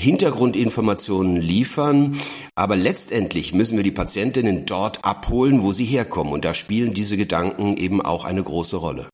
Hintergrundinformationen 0.00 1.36
liefern, 1.36 2.18
aber 2.54 2.76
letztendlich 2.76 3.54
müssen 3.54 3.76
wir 3.76 3.84
die 3.84 3.92
Patientinnen 3.92 4.66
dort 4.66 5.04
abholen, 5.04 5.62
wo 5.62 5.72
sie 5.72 5.84
herkommen. 5.84 6.32
Und 6.32 6.44
da 6.44 6.52
spielen 6.52 6.92
diese 6.92 7.16
Gedanken 7.16 7.76
eben 7.78 8.02
auch 8.02 8.24
eine 8.24 8.42
große 8.42 8.76
Rolle. 8.76 9.08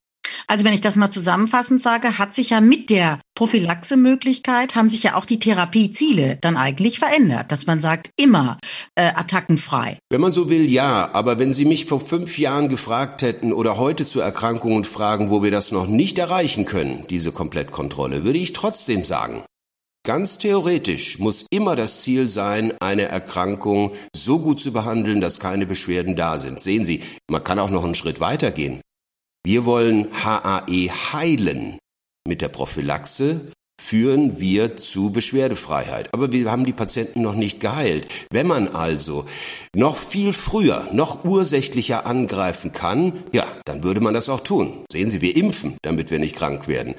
Also 0.50 0.64
wenn 0.64 0.72
ich 0.72 0.80
das 0.80 0.96
mal 0.96 1.10
zusammenfassend 1.10 1.82
sage, 1.82 2.18
hat 2.18 2.34
sich 2.34 2.50
ja 2.50 2.62
mit 2.62 2.88
der 2.88 3.20
Prophylaxe-Möglichkeit, 3.36 4.74
haben 4.74 4.88
sich 4.88 5.02
ja 5.02 5.14
auch 5.14 5.26
die 5.26 5.38
Therapieziele 5.38 6.38
dann 6.40 6.56
eigentlich 6.56 6.98
verändert, 6.98 7.52
dass 7.52 7.66
man 7.66 7.80
sagt, 7.80 8.10
immer 8.16 8.58
äh, 8.94 9.12
attackenfrei. 9.14 9.98
Wenn 10.10 10.22
man 10.22 10.32
so 10.32 10.48
will, 10.48 10.68
ja. 10.70 11.10
Aber 11.12 11.38
wenn 11.38 11.52
Sie 11.52 11.66
mich 11.66 11.84
vor 11.84 12.00
fünf 12.00 12.38
Jahren 12.38 12.70
gefragt 12.70 13.20
hätten 13.20 13.52
oder 13.52 13.76
heute 13.76 14.06
zu 14.06 14.20
Erkrankungen 14.20 14.84
fragen, 14.84 15.28
wo 15.28 15.42
wir 15.42 15.50
das 15.50 15.70
noch 15.70 15.86
nicht 15.86 16.16
erreichen 16.18 16.64
können, 16.64 17.04
diese 17.10 17.30
Komplettkontrolle, 17.30 18.24
würde 18.24 18.38
ich 18.38 18.54
trotzdem 18.54 19.04
sagen, 19.04 19.44
Ganz 20.06 20.38
theoretisch 20.38 21.18
muss 21.18 21.44
immer 21.50 21.76
das 21.76 22.00
Ziel 22.00 22.30
sein, 22.30 22.72
eine 22.80 23.02
Erkrankung 23.02 23.92
so 24.16 24.38
gut 24.38 24.58
zu 24.58 24.72
behandeln, 24.72 25.20
dass 25.20 25.38
keine 25.38 25.66
Beschwerden 25.66 26.16
da 26.16 26.38
sind. 26.38 26.62
Sehen 26.62 26.84
Sie, 26.84 27.02
man 27.28 27.44
kann 27.44 27.58
auch 27.58 27.68
noch 27.68 27.84
einen 27.84 27.96
Schritt 27.96 28.18
weitergehen. 28.18 28.80
Wir 29.48 29.64
wollen 29.64 30.08
HAE 30.12 30.90
heilen. 30.90 31.78
Mit 32.28 32.42
der 32.42 32.48
Prophylaxe 32.48 33.50
führen 33.80 34.38
wir 34.38 34.76
zu 34.76 35.10
Beschwerdefreiheit. 35.10 36.12
Aber 36.12 36.32
wir 36.32 36.50
haben 36.50 36.66
die 36.66 36.74
Patienten 36.74 37.22
noch 37.22 37.34
nicht 37.34 37.58
geheilt. 37.58 38.08
Wenn 38.30 38.46
man 38.46 38.68
also 38.68 39.24
noch 39.74 39.96
viel 39.96 40.34
früher, 40.34 40.86
noch 40.92 41.24
ursächlicher 41.24 42.04
angreifen 42.04 42.72
kann, 42.72 43.24
ja, 43.32 43.46
dann 43.64 43.82
würde 43.84 44.02
man 44.02 44.12
das 44.12 44.28
auch 44.28 44.40
tun. 44.40 44.84
Sehen 44.92 45.08
Sie, 45.08 45.22
wir 45.22 45.34
impfen, 45.34 45.78
damit 45.80 46.10
wir 46.10 46.18
nicht 46.18 46.36
krank 46.36 46.68
werden. 46.68 46.94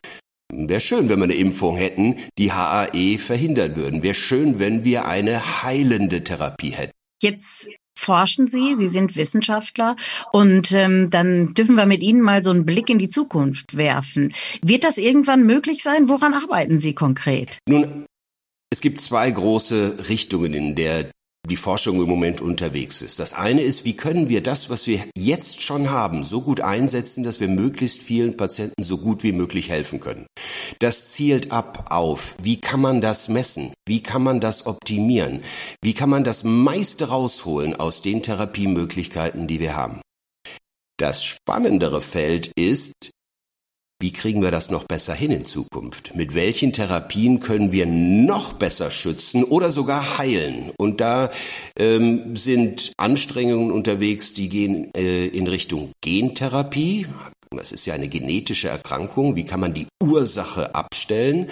Wäre 0.52 0.80
schön, 0.80 1.08
wenn 1.08 1.20
wir 1.20 1.26
eine 1.26 1.36
Impfung 1.36 1.78
hätten, 1.78 2.16
die 2.40 2.52
HAE 2.52 3.20
verhindern 3.20 3.76
würden. 3.76 4.02
Wäre 4.02 4.16
schön, 4.16 4.58
wenn 4.58 4.84
wir 4.84 5.06
eine 5.06 5.62
heilende 5.62 6.24
Therapie 6.24 6.72
hätten. 6.72 6.94
Jetzt 7.22 7.68
forschen 8.10 8.48
Sie, 8.48 8.74
Sie 8.76 8.88
sind 8.88 9.16
Wissenschaftler 9.16 9.96
und 10.32 10.72
ähm, 10.72 11.12
dann 11.12 11.54
dürfen 11.54 11.76
wir 11.76 11.86
mit 11.86 12.02
Ihnen 12.02 12.22
mal 12.22 12.42
so 12.42 12.50
einen 12.50 12.66
Blick 12.66 12.90
in 12.90 12.98
die 12.98 13.10
Zukunft 13.10 13.78
werfen. 13.78 14.34
Wird 14.64 14.84
das 14.84 14.98
irgendwann 14.98 15.46
möglich 15.46 15.84
sein? 15.84 16.10
Woran 16.10 16.34
arbeiten 16.34 16.80
Sie 16.80 16.96
konkret? 16.96 17.60
Nun, 17.68 18.08
es 18.72 18.82
gibt 18.82 19.00
zwei 19.00 19.30
große 19.30 20.10
Richtungen, 20.10 20.56
in 20.56 20.74
der 20.74 21.12
die 21.48 21.58
Forschung 21.58 22.02
im 22.02 22.08
Moment 22.08 22.42
unterwegs 22.42 23.02
ist. 23.02 23.20
Das 23.20 23.34
eine 23.34 23.62
ist, 23.62 23.86
wie 23.86 23.96
können 23.96 24.30
wir 24.30 24.44
das, 24.44 24.70
was 24.70 24.88
wir 24.88 25.04
jetzt 25.18 25.62
schon 25.62 25.90
haben, 25.90 26.24
so 26.24 26.42
gut 26.42 26.62
einsetzen, 26.62 27.24
dass 27.24 27.40
wir 27.40 27.48
möglichst 27.48 28.04
vielen 28.04 28.38
Patienten 28.38 28.84
so 28.84 28.98
gut 28.98 29.24
wie 29.24 29.32
möglich 29.32 29.70
helfen 29.70 30.00
können. 30.00 30.28
Das 30.80 31.10
zielt 31.10 31.52
ab 31.52 31.88
auf, 31.90 32.36
wie 32.42 32.60
kann 32.60 32.82
man 32.82 33.02
das 33.02 33.28
messen? 33.30 33.74
Wie 33.88 34.04
kann 34.04 34.22
man 34.22 34.40
das 34.40 34.66
optimieren? 34.66 35.42
Wie 35.82 35.94
kann 35.94 36.10
man 36.10 36.24
das 36.24 36.44
meiste 36.44 37.10
rausholen 37.10 37.76
aus 37.76 38.02
den 38.02 38.22
Therapiemöglichkeiten, 38.22 39.48
die 39.48 39.60
wir 39.60 39.76
haben? 39.76 40.02
Das 40.98 41.24
spannendere 41.24 42.02
Feld 42.02 42.52
ist, 42.58 43.12
wie 44.02 44.14
kriegen 44.14 44.42
wir 44.42 44.52
das 44.52 44.70
noch 44.70 44.86
besser 44.86 45.14
hin 45.14 45.32
in 45.32 45.44
Zukunft? 45.44 46.16
Mit 46.16 46.34
welchen 46.34 46.72
Therapien 46.72 47.42
können 47.42 47.74
wir 47.74 47.86
noch 47.86 48.54
besser 48.54 48.92
schützen 48.92 49.44
oder 49.44 49.72
sogar 49.72 50.18
heilen? 50.18 50.72
Und 50.78 51.02
da 51.02 51.30
ähm, 51.78 52.38
sind 52.38 52.94
Anstrengungen 52.96 53.72
unterwegs, 53.72 54.34
die 54.34 54.48
gehen 54.48 54.90
äh, 54.96 55.28
in 55.28 55.48
Richtung 55.48 55.92
Gentherapie. 56.00 57.08
Das 57.56 57.72
ist 57.72 57.86
ja 57.88 57.96
eine 57.96 58.08
genetische 58.08 58.70
Erkrankung. 58.70 59.36
Wie 59.36 59.44
kann 59.44 59.60
man 59.60 59.74
die 59.74 59.88
Ursache 60.04 60.76
abstellen? 60.76 61.48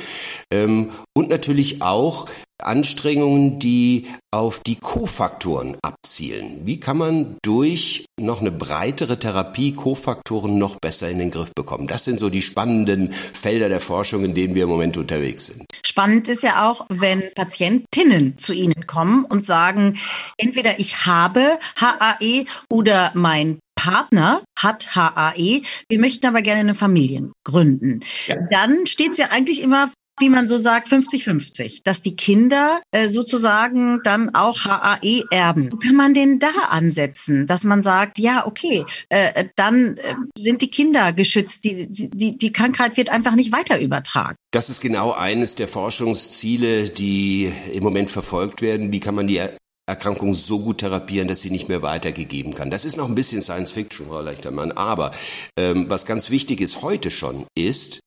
Ähm, 0.53 0.91
und 1.15 1.29
natürlich 1.29 1.81
auch 1.81 2.27
Anstrengungen, 2.61 3.59
die 3.59 4.07
auf 4.31 4.59
die 4.59 4.75
Kofaktoren 4.75 5.77
abzielen. 5.81 6.61
Wie 6.65 6.79
kann 6.79 6.97
man 6.97 7.37
durch 7.43 8.05
noch 8.19 8.41
eine 8.41 8.51
breitere 8.51 9.19
Therapie 9.19 9.73
Kofaktoren 9.73 10.57
noch 10.57 10.79
besser 10.79 11.09
in 11.09 11.19
den 11.19 11.31
Griff 11.31 11.51
bekommen? 11.55 11.87
Das 11.87 12.03
sind 12.03 12.19
so 12.19 12.29
die 12.29 12.41
spannenden 12.41 13.11
Felder 13.11 13.69
der 13.69 13.81
Forschung, 13.81 14.23
in 14.23 14.33
denen 14.33 14.55
wir 14.55 14.63
im 14.63 14.69
Moment 14.69 14.97
unterwegs 14.97 15.47
sind. 15.47 15.65
Spannend 15.85 16.27
ist 16.27 16.43
ja 16.43 16.69
auch, 16.69 16.85
wenn 16.89 17.23
Patientinnen 17.35 18.37
zu 18.37 18.53
Ihnen 18.53 18.85
kommen 18.85 19.25
und 19.25 19.43
sagen, 19.43 19.97
entweder 20.37 20.79
ich 20.79 21.05
habe 21.05 21.59
HAE 21.75 22.45
oder 22.69 23.11
mein 23.15 23.59
Partner 23.77 24.41
hat 24.57 24.95
HAE, 24.95 25.61
wir 25.87 25.99
möchten 25.99 26.25
aber 26.25 26.41
gerne 26.41 26.59
eine 26.59 26.75
Familie 26.75 27.31
gründen. 27.45 28.01
Ja. 28.25 28.35
Dann 28.51 28.85
steht 28.85 29.11
es 29.11 29.17
ja 29.17 29.27
eigentlich 29.29 29.61
immer 29.61 29.89
wie 30.19 30.29
man 30.29 30.47
so 30.47 30.57
sagt, 30.57 30.87
50-50, 30.87 31.81
dass 31.83 32.01
die 32.01 32.15
Kinder 32.15 32.81
äh, 32.91 33.09
sozusagen 33.09 34.01
dann 34.03 34.33
auch 34.33 34.65
HAE 34.65 35.23
erben. 35.29 35.71
Wo 35.71 35.77
kann 35.77 35.95
man 35.95 36.13
denn 36.13 36.39
da 36.39 36.49
ansetzen, 36.69 37.45
dass 37.45 37.63
man 37.63 37.83
sagt, 37.83 38.17
ja, 38.17 38.45
okay, 38.47 38.83
äh, 39.09 39.45
dann 39.55 39.97
äh, 39.97 40.15
sind 40.37 40.61
die 40.61 40.69
Kinder 40.69 41.13
geschützt, 41.13 41.63
die, 41.63 41.87
die, 41.89 42.37
die 42.37 42.51
Krankheit 42.51 42.97
wird 42.97 43.09
einfach 43.09 43.35
nicht 43.35 43.51
weiter 43.51 43.79
übertragen. 43.79 44.35
Das 44.51 44.69
ist 44.69 44.81
genau 44.81 45.11
eines 45.11 45.55
der 45.55 45.67
Forschungsziele, 45.67 46.89
die 46.89 47.53
im 47.73 47.83
Moment 47.83 48.09
verfolgt 48.09 48.61
werden. 48.61 48.91
Wie 48.91 48.99
kann 48.99 49.13
man 49.13 49.27
die 49.27 49.39
Erkrankung 49.87 50.33
so 50.33 50.59
gut 50.59 50.79
therapieren, 50.79 51.27
dass 51.27 51.39
sie 51.39 51.49
nicht 51.49 51.69
mehr 51.69 51.81
weitergegeben 51.81 52.53
kann. 52.53 52.69
Das 52.69 52.85
ist 52.85 52.97
noch 52.97 53.07
ein 53.07 53.15
bisschen 53.15 53.41
Science 53.41 53.71
Fiction, 53.71 54.07
Frau 54.07 54.21
Leichtermann. 54.21 54.73
Aber 54.73 55.11
ähm, 55.57 55.89
was 55.89 56.05
ganz 56.05 56.29
wichtig 56.29 56.59
ist 56.59 56.81
heute 56.81 57.09
schon, 57.09 57.45
ist, 57.57 57.99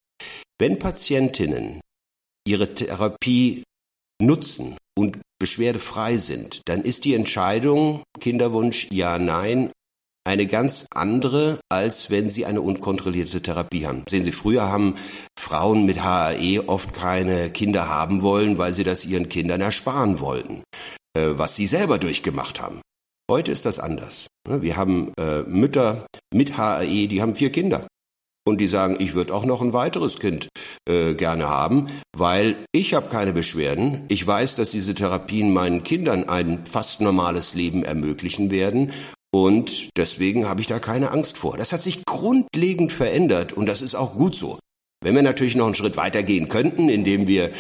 wenn 0.58 0.78
Patientinnen 0.78 1.80
ihre 2.46 2.74
Therapie 2.74 3.62
nutzen 4.22 4.76
und 4.98 5.18
beschwerdefrei 5.38 6.18
sind, 6.18 6.60
dann 6.66 6.82
ist 6.82 7.04
die 7.06 7.14
Entscheidung 7.14 8.02
Kinderwunsch 8.20 8.86
ja, 8.90 9.18
nein 9.18 9.70
eine 10.26 10.46
ganz 10.46 10.86
andere, 10.94 11.58
als 11.70 12.10
wenn 12.10 12.28
sie 12.28 12.44
eine 12.44 12.60
unkontrollierte 12.60 13.40
Therapie 13.40 13.86
haben. 13.86 14.04
Sehen 14.08 14.22
Sie, 14.22 14.32
früher 14.32 14.70
haben 14.70 14.96
Frauen 15.38 15.86
mit 15.86 16.02
HAE 16.02 16.68
oft 16.68 16.92
keine 16.92 17.50
Kinder 17.50 17.88
haben 17.88 18.20
wollen, 18.20 18.58
weil 18.58 18.74
sie 18.74 18.84
das 18.84 19.06
ihren 19.06 19.30
Kindern 19.30 19.62
ersparen 19.62 20.20
wollten, 20.20 20.62
äh, 21.16 21.30
was 21.32 21.56
sie 21.56 21.66
selber 21.66 21.98
durchgemacht 21.98 22.60
haben. 22.60 22.80
Heute 23.30 23.52
ist 23.52 23.64
das 23.64 23.78
anders. 23.78 24.26
Wir 24.48 24.76
haben 24.76 25.12
äh, 25.18 25.42
Mütter 25.42 26.06
mit 26.34 26.56
HAE, 26.56 27.06
die 27.06 27.22
haben 27.22 27.34
vier 27.34 27.52
Kinder 27.52 27.86
und 28.46 28.60
die 28.60 28.66
sagen, 28.66 28.96
ich 28.98 29.14
würde 29.14 29.34
auch 29.34 29.44
noch 29.44 29.62
ein 29.62 29.72
weiteres 29.72 30.18
Kind 30.18 30.48
äh, 30.88 31.14
gerne 31.14 31.48
haben, 31.48 31.88
weil 32.16 32.56
ich 32.72 32.94
habe 32.94 33.08
keine 33.08 33.32
Beschwerden. 33.32 34.04
Ich 34.08 34.26
weiß, 34.26 34.56
dass 34.56 34.70
diese 34.70 34.94
Therapien 34.94 35.52
meinen 35.52 35.82
Kindern 35.84 36.28
ein 36.28 36.66
fast 36.66 37.00
normales 37.00 37.54
Leben 37.54 37.84
ermöglichen 37.84 38.50
werden. 38.50 38.92
Und 39.32 39.90
deswegen 39.96 40.48
habe 40.48 40.60
ich 40.60 40.66
da 40.66 40.80
keine 40.80 41.12
Angst 41.12 41.36
vor. 41.36 41.56
Das 41.56 41.72
hat 41.72 41.82
sich 41.82 42.04
grundlegend 42.04 42.92
verändert 42.92 43.52
und 43.52 43.68
das 43.68 43.80
ist 43.80 43.94
auch 43.94 44.14
gut 44.14 44.34
so. 44.34 44.58
Wenn 45.02 45.14
wir 45.14 45.22
natürlich 45.22 45.56
noch 45.56 45.64
einen 45.64 45.74
Schritt 45.74 45.96
weiter 45.96 46.22
gehen 46.22 46.48
könnten, 46.48 46.90
indem 46.90 47.26
wir 47.26 47.52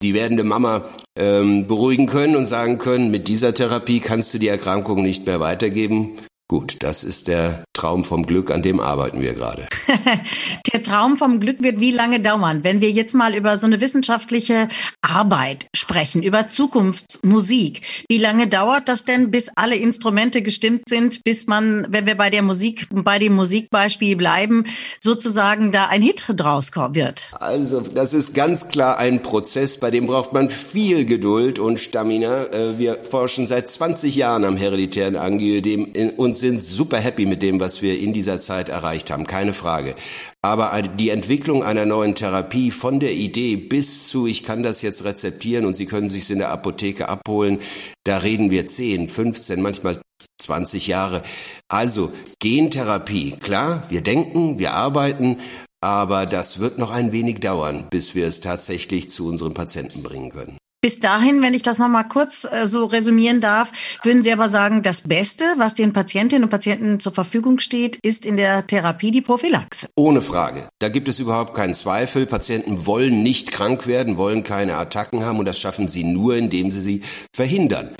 die 0.00 0.14
werdende 0.14 0.44
Mama 0.44 0.84
ähm, 1.18 1.66
beruhigen 1.66 2.06
können 2.06 2.36
und 2.36 2.46
sagen 2.46 2.78
können, 2.78 3.10
mit 3.10 3.26
dieser 3.26 3.52
Therapie 3.52 3.98
kannst 3.98 4.32
du 4.32 4.38
die 4.38 4.46
Erkrankung 4.46 5.02
nicht 5.02 5.26
mehr 5.26 5.40
weitergeben, 5.40 6.12
gut, 6.48 6.76
das 6.84 7.02
ist 7.02 7.26
der 7.26 7.63
Traum 7.74 8.04
vom 8.04 8.24
Glück, 8.24 8.50
an 8.50 8.62
dem 8.62 8.80
arbeiten 8.80 9.20
wir 9.20 9.34
gerade. 9.34 9.66
Der 10.72 10.82
Traum 10.82 11.16
vom 11.16 11.40
Glück 11.40 11.62
wird 11.62 11.80
wie 11.80 11.90
lange 11.90 12.20
dauern? 12.20 12.62
Wenn 12.62 12.80
wir 12.80 12.90
jetzt 12.90 13.14
mal 13.14 13.34
über 13.34 13.58
so 13.58 13.66
eine 13.66 13.80
wissenschaftliche 13.80 14.68
Arbeit 15.02 15.66
sprechen, 15.74 16.22
über 16.22 16.48
Zukunftsmusik, 16.48 17.82
wie 18.08 18.18
lange 18.18 18.46
dauert 18.46 18.88
das 18.88 19.04
denn, 19.04 19.30
bis 19.30 19.50
alle 19.56 19.76
Instrumente 19.76 20.40
gestimmt 20.40 20.82
sind, 20.88 21.24
bis 21.24 21.46
man, 21.46 21.86
wenn 21.90 22.06
wir 22.06 22.14
bei 22.14 22.30
der 22.30 22.42
Musik, 22.42 22.86
bei 22.90 23.18
dem 23.18 23.34
Musikbeispiel 23.34 24.16
bleiben, 24.16 24.64
sozusagen 25.00 25.72
da 25.72 25.86
ein 25.86 26.00
Hit 26.00 26.24
draus 26.28 26.70
wird? 26.74 27.32
Also, 27.40 27.80
das 27.80 28.14
ist 28.14 28.34
ganz 28.34 28.68
klar 28.68 28.98
ein 28.98 29.22
Prozess, 29.22 29.78
bei 29.78 29.90
dem 29.90 30.06
braucht 30.06 30.32
man 30.32 30.48
viel 30.48 31.04
Geduld 31.04 31.58
und 31.58 31.80
Stamina. 31.80 32.44
Äh, 32.52 32.78
wir 32.78 32.98
forschen 33.02 33.46
seit 33.46 33.68
20 33.68 34.14
Jahren 34.14 34.44
am 34.44 34.56
hereditären 34.56 35.16
Angiodem 35.16 35.92
und 36.16 36.36
sind 36.36 36.60
super 36.60 36.98
happy 36.98 37.26
mit 37.26 37.42
dem, 37.42 37.63
was 37.64 37.80
wir 37.80 37.98
in 37.98 38.12
dieser 38.12 38.40
Zeit 38.40 38.68
erreicht 38.68 39.10
haben, 39.10 39.26
keine 39.26 39.54
Frage. 39.54 39.94
Aber 40.42 40.82
die 40.82 41.08
Entwicklung 41.08 41.64
einer 41.64 41.86
neuen 41.86 42.14
Therapie 42.14 42.70
von 42.70 43.00
der 43.00 43.14
Idee 43.14 43.56
bis 43.56 44.06
zu, 44.06 44.26
ich 44.26 44.42
kann 44.42 44.62
das 44.62 44.82
jetzt 44.82 45.02
rezeptieren 45.04 45.64
und 45.64 45.74
Sie 45.74 45.86
können 45.86 46.10
sich 46.10 46.30
in 46.30 46.40
der 46.40 46.50
Apotheke 46.50 47.08
abholen, 47.08 47.58
da 48.04 48.18
reden 48.18 48.50
wir 48.50 48.66
10, 48.66 49.08
15, 49.08 49.62
manchmal 49.62 49.98
20 50.42 50.86
Jahre. 50.88 51.22
Also 51.68 52.12
Gentherapie, 52.38 53.32
klar, 53.40 53.84
wir 53.88 54.02
denken, 54.02 54.58
wir 54.58 54.72
arbeiten, 54.74 55.38
aber 55.80 56.26
das 56.26 56.58
wird 56.58 56.76
noch 56.76 56.90
ein 56.90 57.12
wenig 57.12 57.40
dauern, 57.40 57.86
bis 57.88 58.14
wir 58.14 58.26
es 58.26 58.40
tatsächlich 58.40 59.08
zu 59.08 59.26
unseren 59.26 59.54
Patienten 59.54 60.02
bringen 60.02 60.30
können. 60.30 60.58
Bis 60.84 61.00
dahin, 61.00 61.40
wenn 61.40 61.54
ich 61.54 61.62
das 61.62 61.78
nochmal 61.78 62.06
kurz 62.06 62.44
äh, 62.44 62.68
so 62.68 62.84
resümieren 62.84 63.40
darf, 63.40 63.72
würden 64.02 64.22
Sie 64.22 64.30
aber 64.30 64.50
sagen, 64.50 64.82
das 64.82 65.00
Beste, 65.00 65.42
was 65.56 65.72
den 65.72 65.94
Patientinnen 65.94 66.44
und 66.44 66.50
Patienten 66.50 67.00
zur 67.00 67.12
Verfügung 67.12 67.58
steht, 67.58 67.98
ist 68.02 68.26
in 68.26 68.36
der 68.36 68.66
Therapie 68.66 69.10
die 69.10 69.22
Prophylaxe. 69.22 69.88
Ohne 69.96 70.20
Frage. 70.20 70.68
Da 70.80 70.90
gibt 70.90 71.08
es 71.08 71.20
überhaupt 71.20 71.54
keinen 71.54 71.72
Zweifel. 71.72 72.26
Patienten 72.26 72.84
wollen 72.84 73.22
nicht 73.22 73.50
krank 73.50 73.86
werden, 73.86 74.18
wollen 74.18 74.44
keine 74.44 74.76
Attacken 74.76 75.24
haben 75.24 75.38
und 75.38 75.48
das 75.48 75.58
schaffen 75.58 75.88
sie 75.88 76.04
nur, 76.04 76.36
indem 76.36 76.70
sie 76.70 76.82
sie 76.82 77.00
verhindern. 77.34 77.96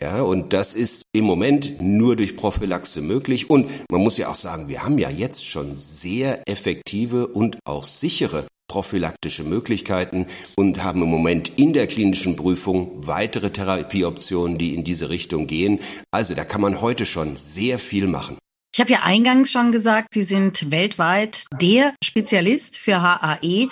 Ja, 0.00 0.22
und 0.22 0.52
das 0.52 0.72
ist 0.72 1.02
im 1.12 1.24
Moment 1.24 1.80
nur 1.82 2.16
durch 2.16 2.36
Prophylaxe 2.36 3.02
möglich. 3.02 3.50
Und 3.50 3.70
man 3.90 4.00
muss 4.00 4.16
ja 4.16 4.28
auch 4.28 4.34
sagen, 4.34 4.68
wir 4.68 4.82
haben 4.82 4.98
ja 4.98 5.10
jetzt 5.10 5.46
schon 5.46 5.74
sehr 5.74 6.42
effektive 6.48 7.26
und 7.26 7.58
auch 7.64 7.84
sichere 7.84 8.46
prophylaktische 8.68 9.44
Möglichkeiten 9.44 10.26
und 10.56 10.82
haben 10.82 11.02
im 11.02 11.08
Moment 11.08 11.58
in 11.58 11.74
der 11.74 11.86
klinischen 11.86 12.36
Prüfung 12.36 13.06
weitere 13.06 13.50
Therapieoptionen, 13.50 14.56
die 14.56 14.74
in 14.74 14.82
diese 14.82 15.10
Richtung 15.10 15.46
gehen. 15.46 15.78
Also 16.10 16.34
da 16.34 16.44
kann 16.46 16.62
man 16.62 16.80
heute 16.80 17.04
schon 17.04 17.36
sehr 17.36 17.78
viel 17.78 18.06
machen. 18.06 18.38
Ich 18.74 18.80
habe 18.80 18.90
ja 18.90 19.00
eingangs 19.02 19.52
schon 19.52 19.70
gesagt, 19.70 20.14
Sie 20.14 20.22
sind 20.22 20.70
weltweit 20.70 21.44
der 21.60 21.92
Spezialist 22.02 22.78
für 22.78 23.02
HAE. 23.02 23.68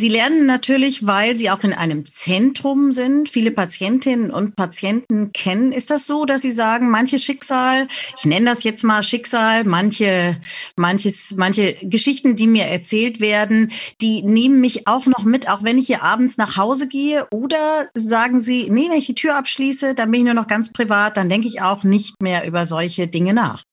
Sie 0.00 0.08
lernen 0.08 0.46
natürlich, 0.46 1.06
weil 1.06 1.36
Sie 1.36 1.50
auch 1.50 1.62
in 1.62 1.74
einem 1.74 2.06
Zentrum 2.06 2.90
sind, 2.90 3.28
viele 3.28 3.50
Patientinnen 3.50 4.30
und 4.30 4.56
Patienten 4.56 5.34
kennen. 5.34 5.72
Ist 5.72 5.90
das 5.90 6.06
so, 6.06 6.24
dass 6.24 6.40
Sie 6.40 6.52
sagen, 6.52 6.88
manche 6.88 7.18
Schicksal, 7.18 7.86
ich 8.16 8.24
nenne 8.24 8.46
das 8.46 8.62
jetzt 8.62 8.82
mal 8.82 9.02
Schicksal, 9.02 9.64
manche, 9.64 10.40
manches, 10.74 11.34
manche 11.36 11.74
Geschichten, 11.82 12.34
die 12.34 12.46
mir 12.46 12.64
erzählt 12.64 13.20
werden, 13.20 13.72
die 14.00 14.22
nehmen 14.22 14.62
mich 14.62 14.88
auch 14.88 15.04
noch 15.04 15.24
mit, 15.24 15.50
auch 15.50 15.64
wenn 15.64 15.76
ich 15.76 15.88
hier 15.88 16.02
abends 16.02 16.38
nach 16.38 16.56
Hause 16.56 16.88
gehe? 16.88 17.26
Oder 17.30 17.86
sagen 17.92 18.40
Sie, 18.40 18.70
nee, 18.70 18.88
wenn 18.88 18.96
ich 18.96 19.06
die 19.06 19.14
Tür 19.14 19.36
abschließe, 19.36 19.94
dann 19.94 20.10
bin 20.10 20.20
ich 20.20 20.24
nur 20.24 20.32
noch 20.32 20.46
ganz 20.46 20.72
privat, 20.72 21.18
dann 21.18 21.28
denke 21.28 21.46
ich 21.46 21.60
auch 21.60 21.84
nicht 21.84 22.22
mehr 22.22 22.46
über 22.46 22.64
solche 22.64 23.06
Dinge 23.06 23.34
nach? 23.34 23.64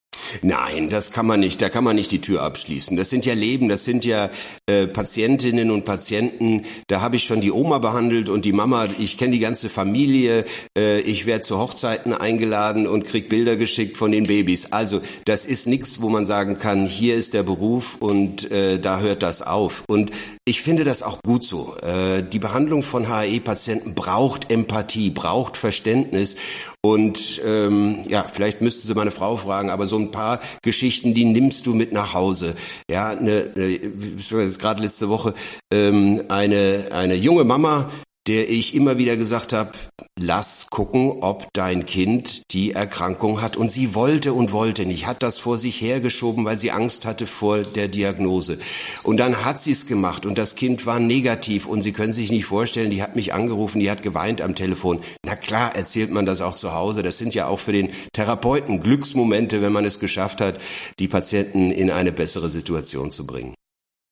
Nein, 0.42 0.90
das 0.90 1.12
kann 1.12 1.26
man 1.26 1.40
nicht. 1.40 1.62
Da 1.62 1.70
kann 1.70 1.84
man 1.84 1.96
nicht 1.96 2.12
die 2.12 2.22
Tür 2.22 2.44
abschließen. 2.44 2.98
Das 2.98 3.10
sind 3.10 3.26
ja 3.26 3.34
Leben, 3.34 3.70
das 3.70 3.84
sind 3.84 4.06
ja 4.06 4.30
äh, 4.66 4.88
Patientinnen 4.88 5.72
und 5.72 5.86
Patienten. 5.86 6.64
Da 6.88 7.02
habe 7.02 7.16
ich 7.16 7.24
schon 7.24 7.42
die 7.42 7.52
Oma 7.52 7.80
behandelt 7.80 8.30
und 8.30 8.46
die 8.46 8.54
Mama. 8.54 8.88
Ich 8.98 9.18
kenne 9.18 9.32
die 9.32 9.40
ganze 9.40 9.70
Familie. 9.70 10.46
Äh, 10.78 11.00
ich 11.02 11.26
werde 11.26 11.42
zu 11.42 11.58
Hochzeiten 11.58 12.14
eingeladen 12.14 12.88
und 12.88 13.06
krieg 13.06 13.30
Bilder 13.30 13.56
geschickt 13.56 13.98
von 13.98 14.12
den 14.12 14.28
Babys. 14.28 14.72
Also 14.72 15.02
das 15.26 15.46
ist 15.46 15.68
nichts, 15.68 16.02
wo 16.02 16.10
man 16.10 16.26
sagen 16.26 16.58
kann, 16.58 16.86
hier 16.86 17.16
ist 17.16 17.34
der 17.34 17.44
Beruf 17.44 17.98
und 18.00 18.52
äh, 18.52 18.80
da 18.80 19.00
hört 19.00 19.24
das 19.24 19.42
auf. 19.42 19.84
Und 19.88 20.12
ich 20.46 20.62
finde 20.62 20.84
das 20.86 21.04
auch 21.04 21.20
gut 21.24 21.44
so. 21.44 21.76
Äh, 21.82 22.24
die 22.24 22.40
Behandlung 22.40 22.84
von 22.84 23.10
HAE-Patienten 23.10 23.96
braucht 23.96 24.52
Empathie, 24.52 25.10
braucht 25.10 25.58
Verständnis. 25.58 26.36
Und 26.84 27.42
ähm, 27.46 28.06
ja, 28.08 28.24
vielleicht 28.24 28.62
müssten 28.62 28.88
Sie 28.88 28.94
meine 28.94 29.12
Frau 29.12 29.36
fragen, 29.36 29.70
aber 29.70 29.88
so 29.88 29.98
ein 29.98 30.12
paar 30.12 30.40
Geschichten, 30.62 31.14
die 31.14 31.26
nimmst 31.26 31.66
du 31.66 31.74
mit 31.74 31.92
nach 31.92 32.14
Hause. 32.14 32.56
Ja, 32.90 33.10
eine, 33.10 33.52
eine 33.56 34.50
gerade 34.58 34.82
letzte 34.82 35.10
Woche 35.10 35.34
ähm, 35.74 36.24
eine 36.30 36.88
eine 36.92 37.16
junge 37.16 37.44
Mama, 37.44 37.90
der 38.28 38.50
ich 38.50 38.76
immer 38.76 38.98
wieder 38.98 39.18
gesagt 39.18 39.54
habe, 39.54 39.72
lass 40.20 40.68
gucken, 40.70 41.18
ob 41.22 41.48
dein 41.54 41.86
Kind 41.86 42.44
die 42.52 42.74
Erkrankung 42.74 43.42
hat. 43.42 43.58
Und 43.58 43.72
sie 43.72 43.96
wollte 43.96 44.34
und 44.34 44.52
wollte 44.52 44.86
nicht, 44.86 45.08
hat 45.08 45.24
das 45.24 45.40
vor 45.40 45.58
sich 45.58 45.82
hergeschoben, 45.82 46.46
weil 46.46 46.58
sie 46.58 46.72
Angst 46.72 47.06
hatte 47.06 47.28
vor 47.28 47.64
der 47.64 47.88
Diagnose. 47.88 48.60
Und 49.04 49.18
dann 49.18 49.46
hat 49.46 49.62
sie 49.62 49.72
es 49.72 49.88
gemacht 49.88 50.26
und 50.26 50.38
das 50.38 50.56
Kind 50.56 50.86
war 50.86 51.00
negativ 51.00 51.66
und 51.66 51.88
Sie 51.88 51.94
können 51.94 52.12
sich 52.12 52.32
nicht 52.32 52.46
vorstellen, 52.46 52.92
die 52.92 53.02
hat 53.02 53.16
mich 53.16 53.34
angerufen, 53.34 53.80
die 53.80 53.90
hat 53.90 54.04
geweint 54.04 54.42
am 54.42 54.56
Telefon. 54.56 55.00
Na 55.26 55.36
klar, 55.36 55.76
erzählt 55.76 56.12
man 56.12 56.26
das 56.26 56.42
auch 56.42 56.56
zu 56.56 56.74
Hause. 56.74 57.04
Das 57.04 57.18
sind 57.18 57.34
ja 57.34 57.48
auch 57.48 57.60
für 57.60 57.72
den 57.72 57.92
Therapeuten 58.14 58.82
Glücksmomente, 58.82 59.62
wenn 59.62 59.72
man 59.72 59.86
es 59.86 60.00
geschafft 60.00 60.42
hat, 60.42 60.60
die 61.00 61.08
Patienten 61.08 61.72
in 61.72 61.90
eine 61.90 62.12
bessere 62.12 62.50
Situation 62.50 63.12
zu 63.12 63.26
bringen. 63.26 63.54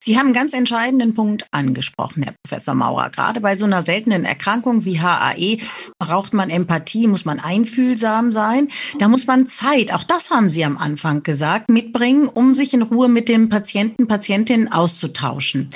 Sie 0.08 0.20
haben 0.20 0.28
einen 0.28 0.36
ganz 0.36 0.54
entscheidenden 0.54 1.16
Punkt 1.16 1.48
angesprochen, 1.50 2.22
Herr 2.22 2.36
Professor 2.44 2.76
Maurer. 2.76 3.10
Gerade 3.10 3.42
bei 3.42 3.56
so 3.56 3.66
einer 3.66 3.82
seltenen 3.82 4.24
Erkrankung 4.24 4.86
wie 4.86 5.00
HAE 5.00 5.58
braucht 5.98 6.32
man 6.32 6.52
Empathie, 6.52 7.08
muss 7.08 7.26
man 7.26 7.40
einfühlsam 7.40 8.32
sein. 8.32 8.68
Da 9.00 9.08
muss 9.08 9.26
man 9.26 9.48
Zeit, 9.48 9.92
auch 9.92 10.04
das 10.04 10.30
haben 10.30 10.52
Sie 10.52 10.64
am 10.64 10.78
Anfang 10.78 11.24
gesagt, 11.24 11.72
mitbringen, 11.72 12.28
um 12.28 12.54
sich 12.54 12.76
in 12.76 12.84
Ruhe 12.84 13.10
mit 13.10 13.28
dem 13.28 13.50
Patienten, 13.50 14.08
Patientinnen 14.08 14.72
auszutauschen. 14.72 15.72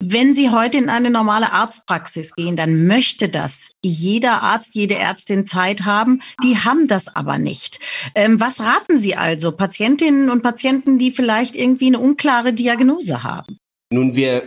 Wenn 0.00 0.34
Sie 0.34 0.48
heute 0.48 0.78
in 0.78 0.88
eine 0.88 1.10
normale 1.10 1.52
Arztpraxis 1.52 2.34
gehen, 2.34 2.56
dann 2.56 2.86
möchte 2.86 3.28
das 3.28 3.72
jeder 3.82 4.42
Arzt, 4.42 4.74
jede 4.74 4.94
Ärztin 4.94 5.44
Zeit 5.44 5.84
haben. 5.84 6.22
Die 6.42 6.56
haben 6.56 6.88
das 6.88 7.14
aber 7.14 7.36
nicht. 7.36 7.78
Ähm, 8.14 8.40
was 8.40 8.58
raten 8.58 8.96
Sie 8.96 9.16
also 9.16 9.52
Patientinnen 9.52 10.30
und 10.30 10.42
Patienten, 10.42 10.98
die 10.98 11.10
vielleicht 11.10 11.54
irgendwie 11.54 11.88
eine 11.88 11.98
unklare 11.98 12.54
Diagnose 12.54 13.22
haben? 13.22 13.58
Nun, 13.92 14.16
wir 14.16 14.42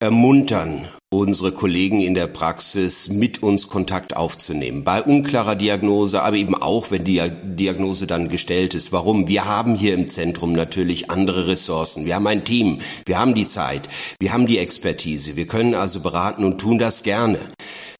ermuntern 0.00 0.86
unsere 1.10 1.52
Kollegen 1.52 2.00
in 2.00 2.14
der 2.14 2.26
Praxis, 2.26 3.08
mit 3.08 3.42
uns 3.42 3.68
Kontakt 3.68 4.16
aufzunehmen. 4.16 4.84
Bei 4.84 5.02
unklarer 5.02 5.54
Diagnose, 5.54 6.22
aber 6.22 6.36
eben 6.36 6.54
auch, 6.54 6.90
wenn 6.90 7.04
die 7.04 7.22
Diagnose 7.42 8.06
dann 8.06 8.28
gestellt 8.28 8.74
ist. 8.74 8.92
Warum? 8.92 9.28
Wir 9.28 9.44
haben 9.46 9.76
hier 9.76 9.94
im 9.94 10.08
Zentrum 10.08 10.52
natürlich 10.52 11.10
andere 11.10 11.46
Ressourcen. 11.46 12.04
Wir 12.04 12.16
haben 12.16 12.26
ein 12.26 12.44
Team. 12.44 12.80
Wir 13.06 13.18
haben 13.18 13.34
die 13.34 13.46
Zeit. 13.46 13.88
Wir 14.20 14.32
haben 14.32 14.46
die 14.46 14.58
Expertise. 14.58 15.36
Wir 15.36 15.46
können 15.46 15.74
also 15.74 16.00
beraten 16.00 16.44
und 16.44 16.60
tun 16.60 16.78
das 16.78 17.02
gerne. 17.02 17.38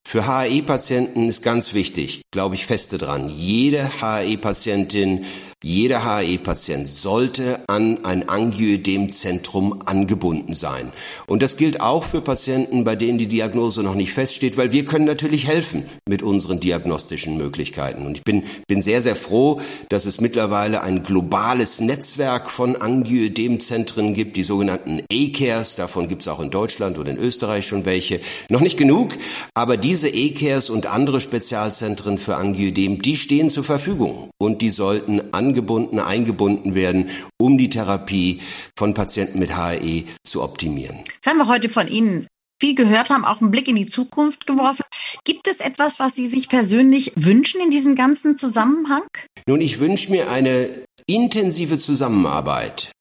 Für 0.06 0.26
HAE-Patienten 0.26 1.28
ist 1.28 1.42
ganz 1.42 1.72
wichtig, 1.72 2.22
glaube 2.32 2.56
ich 2.56 2.66
feste 2.66 2.98
dran, 2.98 3.30
jede 3.30 4.00
HAE-Patientin 4.02 5.24
jeder 5.62 6.04
HAE-Patient 6.04 6.88
sollte 6.88 7.60
an 7.68 8.04
ein 8.04 8.28
Angioödemzentrum 8.28 9.80
angebunden 9.86 10.54
sein. 10.54 10.92
Und 11.28 11.40
das 11.40 11.56
gilt 11.56 11.80
auch 11.80 12.02
für 12.02 12.20
Patienten, 12.20 12.82
bei 12.82 12.96
denen 12.96 13.18
die 13.18 13.28
Diagnose 13.28 13.84
noch 13.84 13.94
nicht 13.94 14.12
feststeht, 14.12 14.56
weil 14.56 14.72
wir 14.72 14.84
können 14.84 15.04
natürlich 15.04 15.46
helfen 15.46 15.84
mit 16.08 16.22
unseren 16.22 16.58
diagnostischen 16.58 17.36
Möglichkeiten. 17.36 18.06
Und 18.06 18.18
ich 18.18 18.24
bin, 18.24 18.42
bin 18.66 18.82
sehr, 18.82 19.00
sehr 19.00 19.14
froh, 19.14 19.60
dass 19.88 20.04
es 20.04 20.20
mittlerweile 20.20 20.82
ein 20.82 21.04
globales 21.04 21.80
Netzwerk 21.80 22.50
von 22.50 22.74
Angioödemzentren 22.74 24.14
gibt, 24.14 24.36
die 24.36 24.44
sogenannten 24.44 25.02
A-Cares. 25.12 25.76
Davon 25.76 26.08
gibt 26.08 26.22
es 26.22 26.28
auch 26.28 26.40
in 26.40 26.50
Deutschland 26.50 26.98
oder 26.98 27.12
in 27.12 27.18
Österreich 27.18 27.68
schon 27.68 27.84
welche. 27.84 28.20
Noch 28.48 28.60
nicht 28.62 28.76
genug, 28.76 29.10
aber 29.54 29.76
diese 29.76 30.08
A-Cares 30.08 30.70
und 30.70 30.86
andere 30.86 31.20
Spezialzentren 31.20 32.18
für 32.18 32.34
Angioödem, 32.34 33.00
die 33.00 33.14
stehen 33.14 33.48
zur 33.48 33.62
Verfügung 33.62 34.30
und 34.38 34.60
die 34.60 34.70
sollten 34.70 35.32
an 35.32 35.51
angebunden, 35.52 35.98
eingebunden 35.98 36.74
werden, 36.74 37.10
um 37.38 37.58
die 37.58 37.68
Therapie 37.68 38.40
von 38.76 38.94
Patienten 38.94 39.38
mit 39.38 39.54
HAE 39.54 40.04
zu 40.24 40.42
optimieren. 40.42 41.00
Das 41.22 41.30
haben 41.30 41.38
wir 41.38 41.48
heute 41.48 41.68
von 41.68 41.88
Ihnen 41.88 42.26
viel 42.60 42.74
gehört 42.74 43.10
haben, 43.10 43.24
auch 43.24 43.40
einen 43.40 43.50
Blick 43.50 43.68
in 43.68 43.76
die 43.76 43.86
Zukunft 43.86 44.46
geworfen. 44.46 44.84
Gibt 45.24 45.48
es 45.48 45.60
etwas, 45.60 45.98
was 45.98 46.14
Sie 46.14 46.26
sich 46.26 46.48
persönlich 46.48 47.12
wünschen 47.16 47.60
in 47.60 47.70
diesem 47.70 47.96
ganzen 47.96 48.38
Zusammenhang? 48.38 49.02
Nun, 49.46 49.60
ich 49.60 49.78
wünsche 49.78 50.10
mir 50.10 50.30
eine 50.30 50.70
intensive 51.06 51.78
Zusammenarbeit 51.78 52.92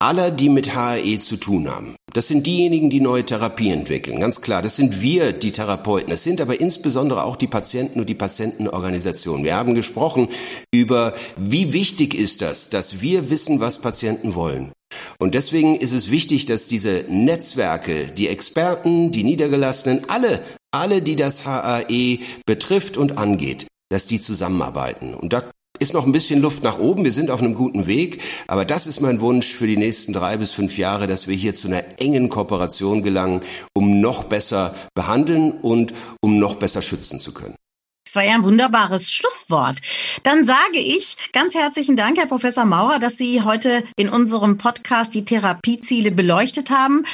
aller, 0.00 0.30
die 0.30 0.48
mit 0.48 0.74
HAE 0.74 1.18
zu 1.18 1.36
tun 1.36 1.68
haben. 1.68 1.94
Das 2.12 2.26
sind 2.26 2.46
diejenigen, 2.46 2.90
die 2.90 3.00
neue 3.00 3.24
Therapie 3.24 3.70
entwickeln, 3.70 4.18
ganz 4.18 4.40
klar. 4.40 4.62
Das 4.62 4.74
sind 4.74 5.00
wir, 5.00 5.32
die 5.32 5.52
Therapeuten. 5.52 6.12
Es 6.12 6.24
sind 6.24 6.40
aber 6.40 6.60
insbesondere 6.60 7.24
auch 7.24 7.36
die 7.36 7.46
Patienten 7.46 8.00
und 8.00 8.08
die 8.08 8.14
Patientenorganisationen. 8.14 9.44
Wir 9.44 9.54
haben 9.54 9.74
gesprochen 9.74 10.28
über, 10.72 11.12
wie 11.36 11.72
wichtig 11.72 12.14
ist 12.14 12.42
das, 12.42 12.70
dass 12.70 13.00
wir 13.00 13.30
wissen, 13.30 13.60
was 13.60 13.78
Patienten 13.78 14.34
wollen. 14.34 14.72
Und 15.20 15.34
deswegen 15.34 15.76
ist 15.76 15.92
es 15.92 16.10
wichtig, 16.10 16.46
dass 16.46 16.66
diese 16.66 17.04
Netzwerke, 17.08 18.08
die 18.08 18.28
Experten, 18.28 19.12
die 19.12 19.22
Niedergelassenen, 19.22 20.08
alle, 20.08 20.42
alle, 20.72 21.02
die 21.02 21.14
das 21.14 21.44
HAE 21.44 22.18
betrifft 22.46 22.96
und 22.96 23.18
angeht, 23.18 23.66
dass 23.88 24.06
die 24.06 24.18
zusammenarbeiten. 24.18 25.14
Und 25.14 25.32
da 25.32 25.44
ist 25.80 25.94
noch 25.94 26.06
ein 26.06 26.12
bisschen 26.12 26.40
Luft 26.40 26.62
nach 26.62 26.78
oben. 26.78 27.04
Wir 27.04 27.12
sind 27.12 27.30
auf 27.30 27.40
einem 27.40 27.54
guten 27.54 27.86
Weg. 27.86 28.22
Aber 28.46 28.64
das 28.64 28.86
ist 28.86 29.00
mein 29.00 29.20
Wunsch 29.20 29.54
für 29.54 29.66
die 29.66 29.76
nächsten 29.76 30.12
drei 30.12 30.36
bis 30.36 30.52
fünf 30.52 30.78
Jahre, 30.78 31.06
dass 31.06 31.26
wir 31.26 31.34
hier 31.34 31.54
zu 31.54 31.68
einer 31.68 31.82
engen 31.98 32.28
Kooperation 32.28 33.02
gelangen, 33.02 33.40
um 33.74 34.00
noch 34.00 34.24
besser 34.24 34.74
behandeln 34.94 35.52
und 35.52 35.92
um 36.20 36.38
noch 36.38 36.54
besser 36.54 36.82
schützen 36.82 37.18
zu 37.18 37.32
können. 37.32 37.56
Das 38.04 38.16
war 38.16 38.24
ja 38.24 38.34
ein 38.34 38.44
wunderbares 38.44 39.12
Schlusswort. 39.12 39.78
Dann 40.24 40.44
sage 40.44 40.78
ich 40.78 41.16
ganz 41.32 41.54
herzlichen 41.54 41.96
Dank, 41.96 42.18
Herr 42.18 42.26
Professor 42.26 42.64
Maurer, 42.64 42.98
dass 42.98 43.16
Sie 43.16 43.42
heute 43.42 43.84
in 43.96 44.08
unserem 44.08 44.58
Podcast 44.58 45.14
die 45.14 45.24
Therapieziele 45.24 46.10
beleuchtet 46.10 46.70
haben, 46.70 47.04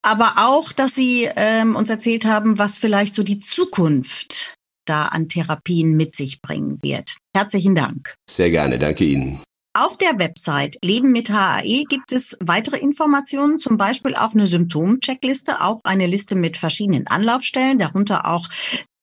aber 0.00 0.36
auch, 0.38 0.72
dass 0.72 0.94
Sie 0.94 1.28
ähm, 1.36 1.76
uns 1.76 1.90
erzählt 1.90 2.24
haben, 2.24 2.58
was 2.58 2.78
vielleicht 2.78 3.14
so 3.14 3.22
die 3.22 3.40
Zukunft 3.40 4.57
da 4.88 5.06
an 5.06 5.28
Therapien 5.28 5.96
mit 5.96 6.14
sich 6.14 6.40
bringen 6.40 6.78
wird. 6.82 7.16
Herzlichen 7.34 7.74
Dank. 7.74 8.14
Sehr 8.28 8.50
gerne, 8.50 8.78
danke 8.78 9.04
Ihnen. 9.04 9.40
Auf 9.74 9.96
der 9.96 10.18
Website 10.18 10.76
Leben 10.82 11.12
mit 11.12 11.30
HAE 11.30 11.84
gibt 11.88 12.10
es 12.10 12.36
weitere 12.40 12.78
Informationen, 12.78 13.58
zum 13.58 13.76
Beispiel 13.76 14.16
auch 14.16 14.32
eine 14.32 14.46
Symptomcheckliste, 14.46 15.60
auch 15.60 15.80
eine 15.84 16.06
Liste 16.06 16.34
mit 16.34 16.56
verschiedenen 16.56 17.06
Anlaufstellen, 17.06 17.78
darunter 17.78 18.26
auch 18.26 18.48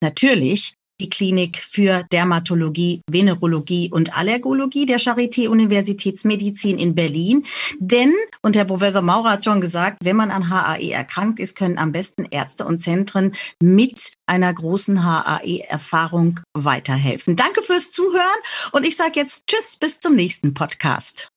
natürlich 0.02 0.74
die 1.00 1.10
Klinik 1.10 1.58
für 1.58 2.04
Dermatologie, 2.12 3.02
Venerologie 3.10 3.90
und 3.92 4.18
Allergologie 4.18 4.86
der 4.86 5.00
Charité 5.00 5.48
Universitätsmedizin 5.48 6.78
in 6.78 6.96
Berlin. 6.96 7.46
Denn, 7.80 8.14
und 8.42 8.56
Herr 8.56 8.66
Professor 8.66 9.02
Maurer 9.02 9.32
hat 9.32 9.46
schon 9.46 9.62
gesagt, 9.62 9.98
wenn 10.04 10.16
man 10.16 10.32
an 10.32 10.50
HAE 10.50 10.92
erkrankt 10.92 11.40
ist, 11.40 11.56
können 11.56 11.78
am 11.78 11.92
besten 11.92 12.26
Ärzte 12.26 12.66
und 12.66 12.80
Zentren 12.80 13.34
mit 13.62 14.14
einer 14.26 14.54
großen 14.54 15.04
HAE-Erfahrung 15.04 16.40
weiterhelfen. 16.54 17.36
Danke 17.36 17.62
fürs 17.62 17.92
Zuhören 17.92 18.26
und 18.72 18.88
ich 18.88 18.96
sage 18.96 19.14
jetzt 19.16 19.48
Tschüss, 19.48 19.78
bis 19.78 20.00
zum 20.00 20.16
nächsten 20.16 20.54
Podcast. 20.54 21.30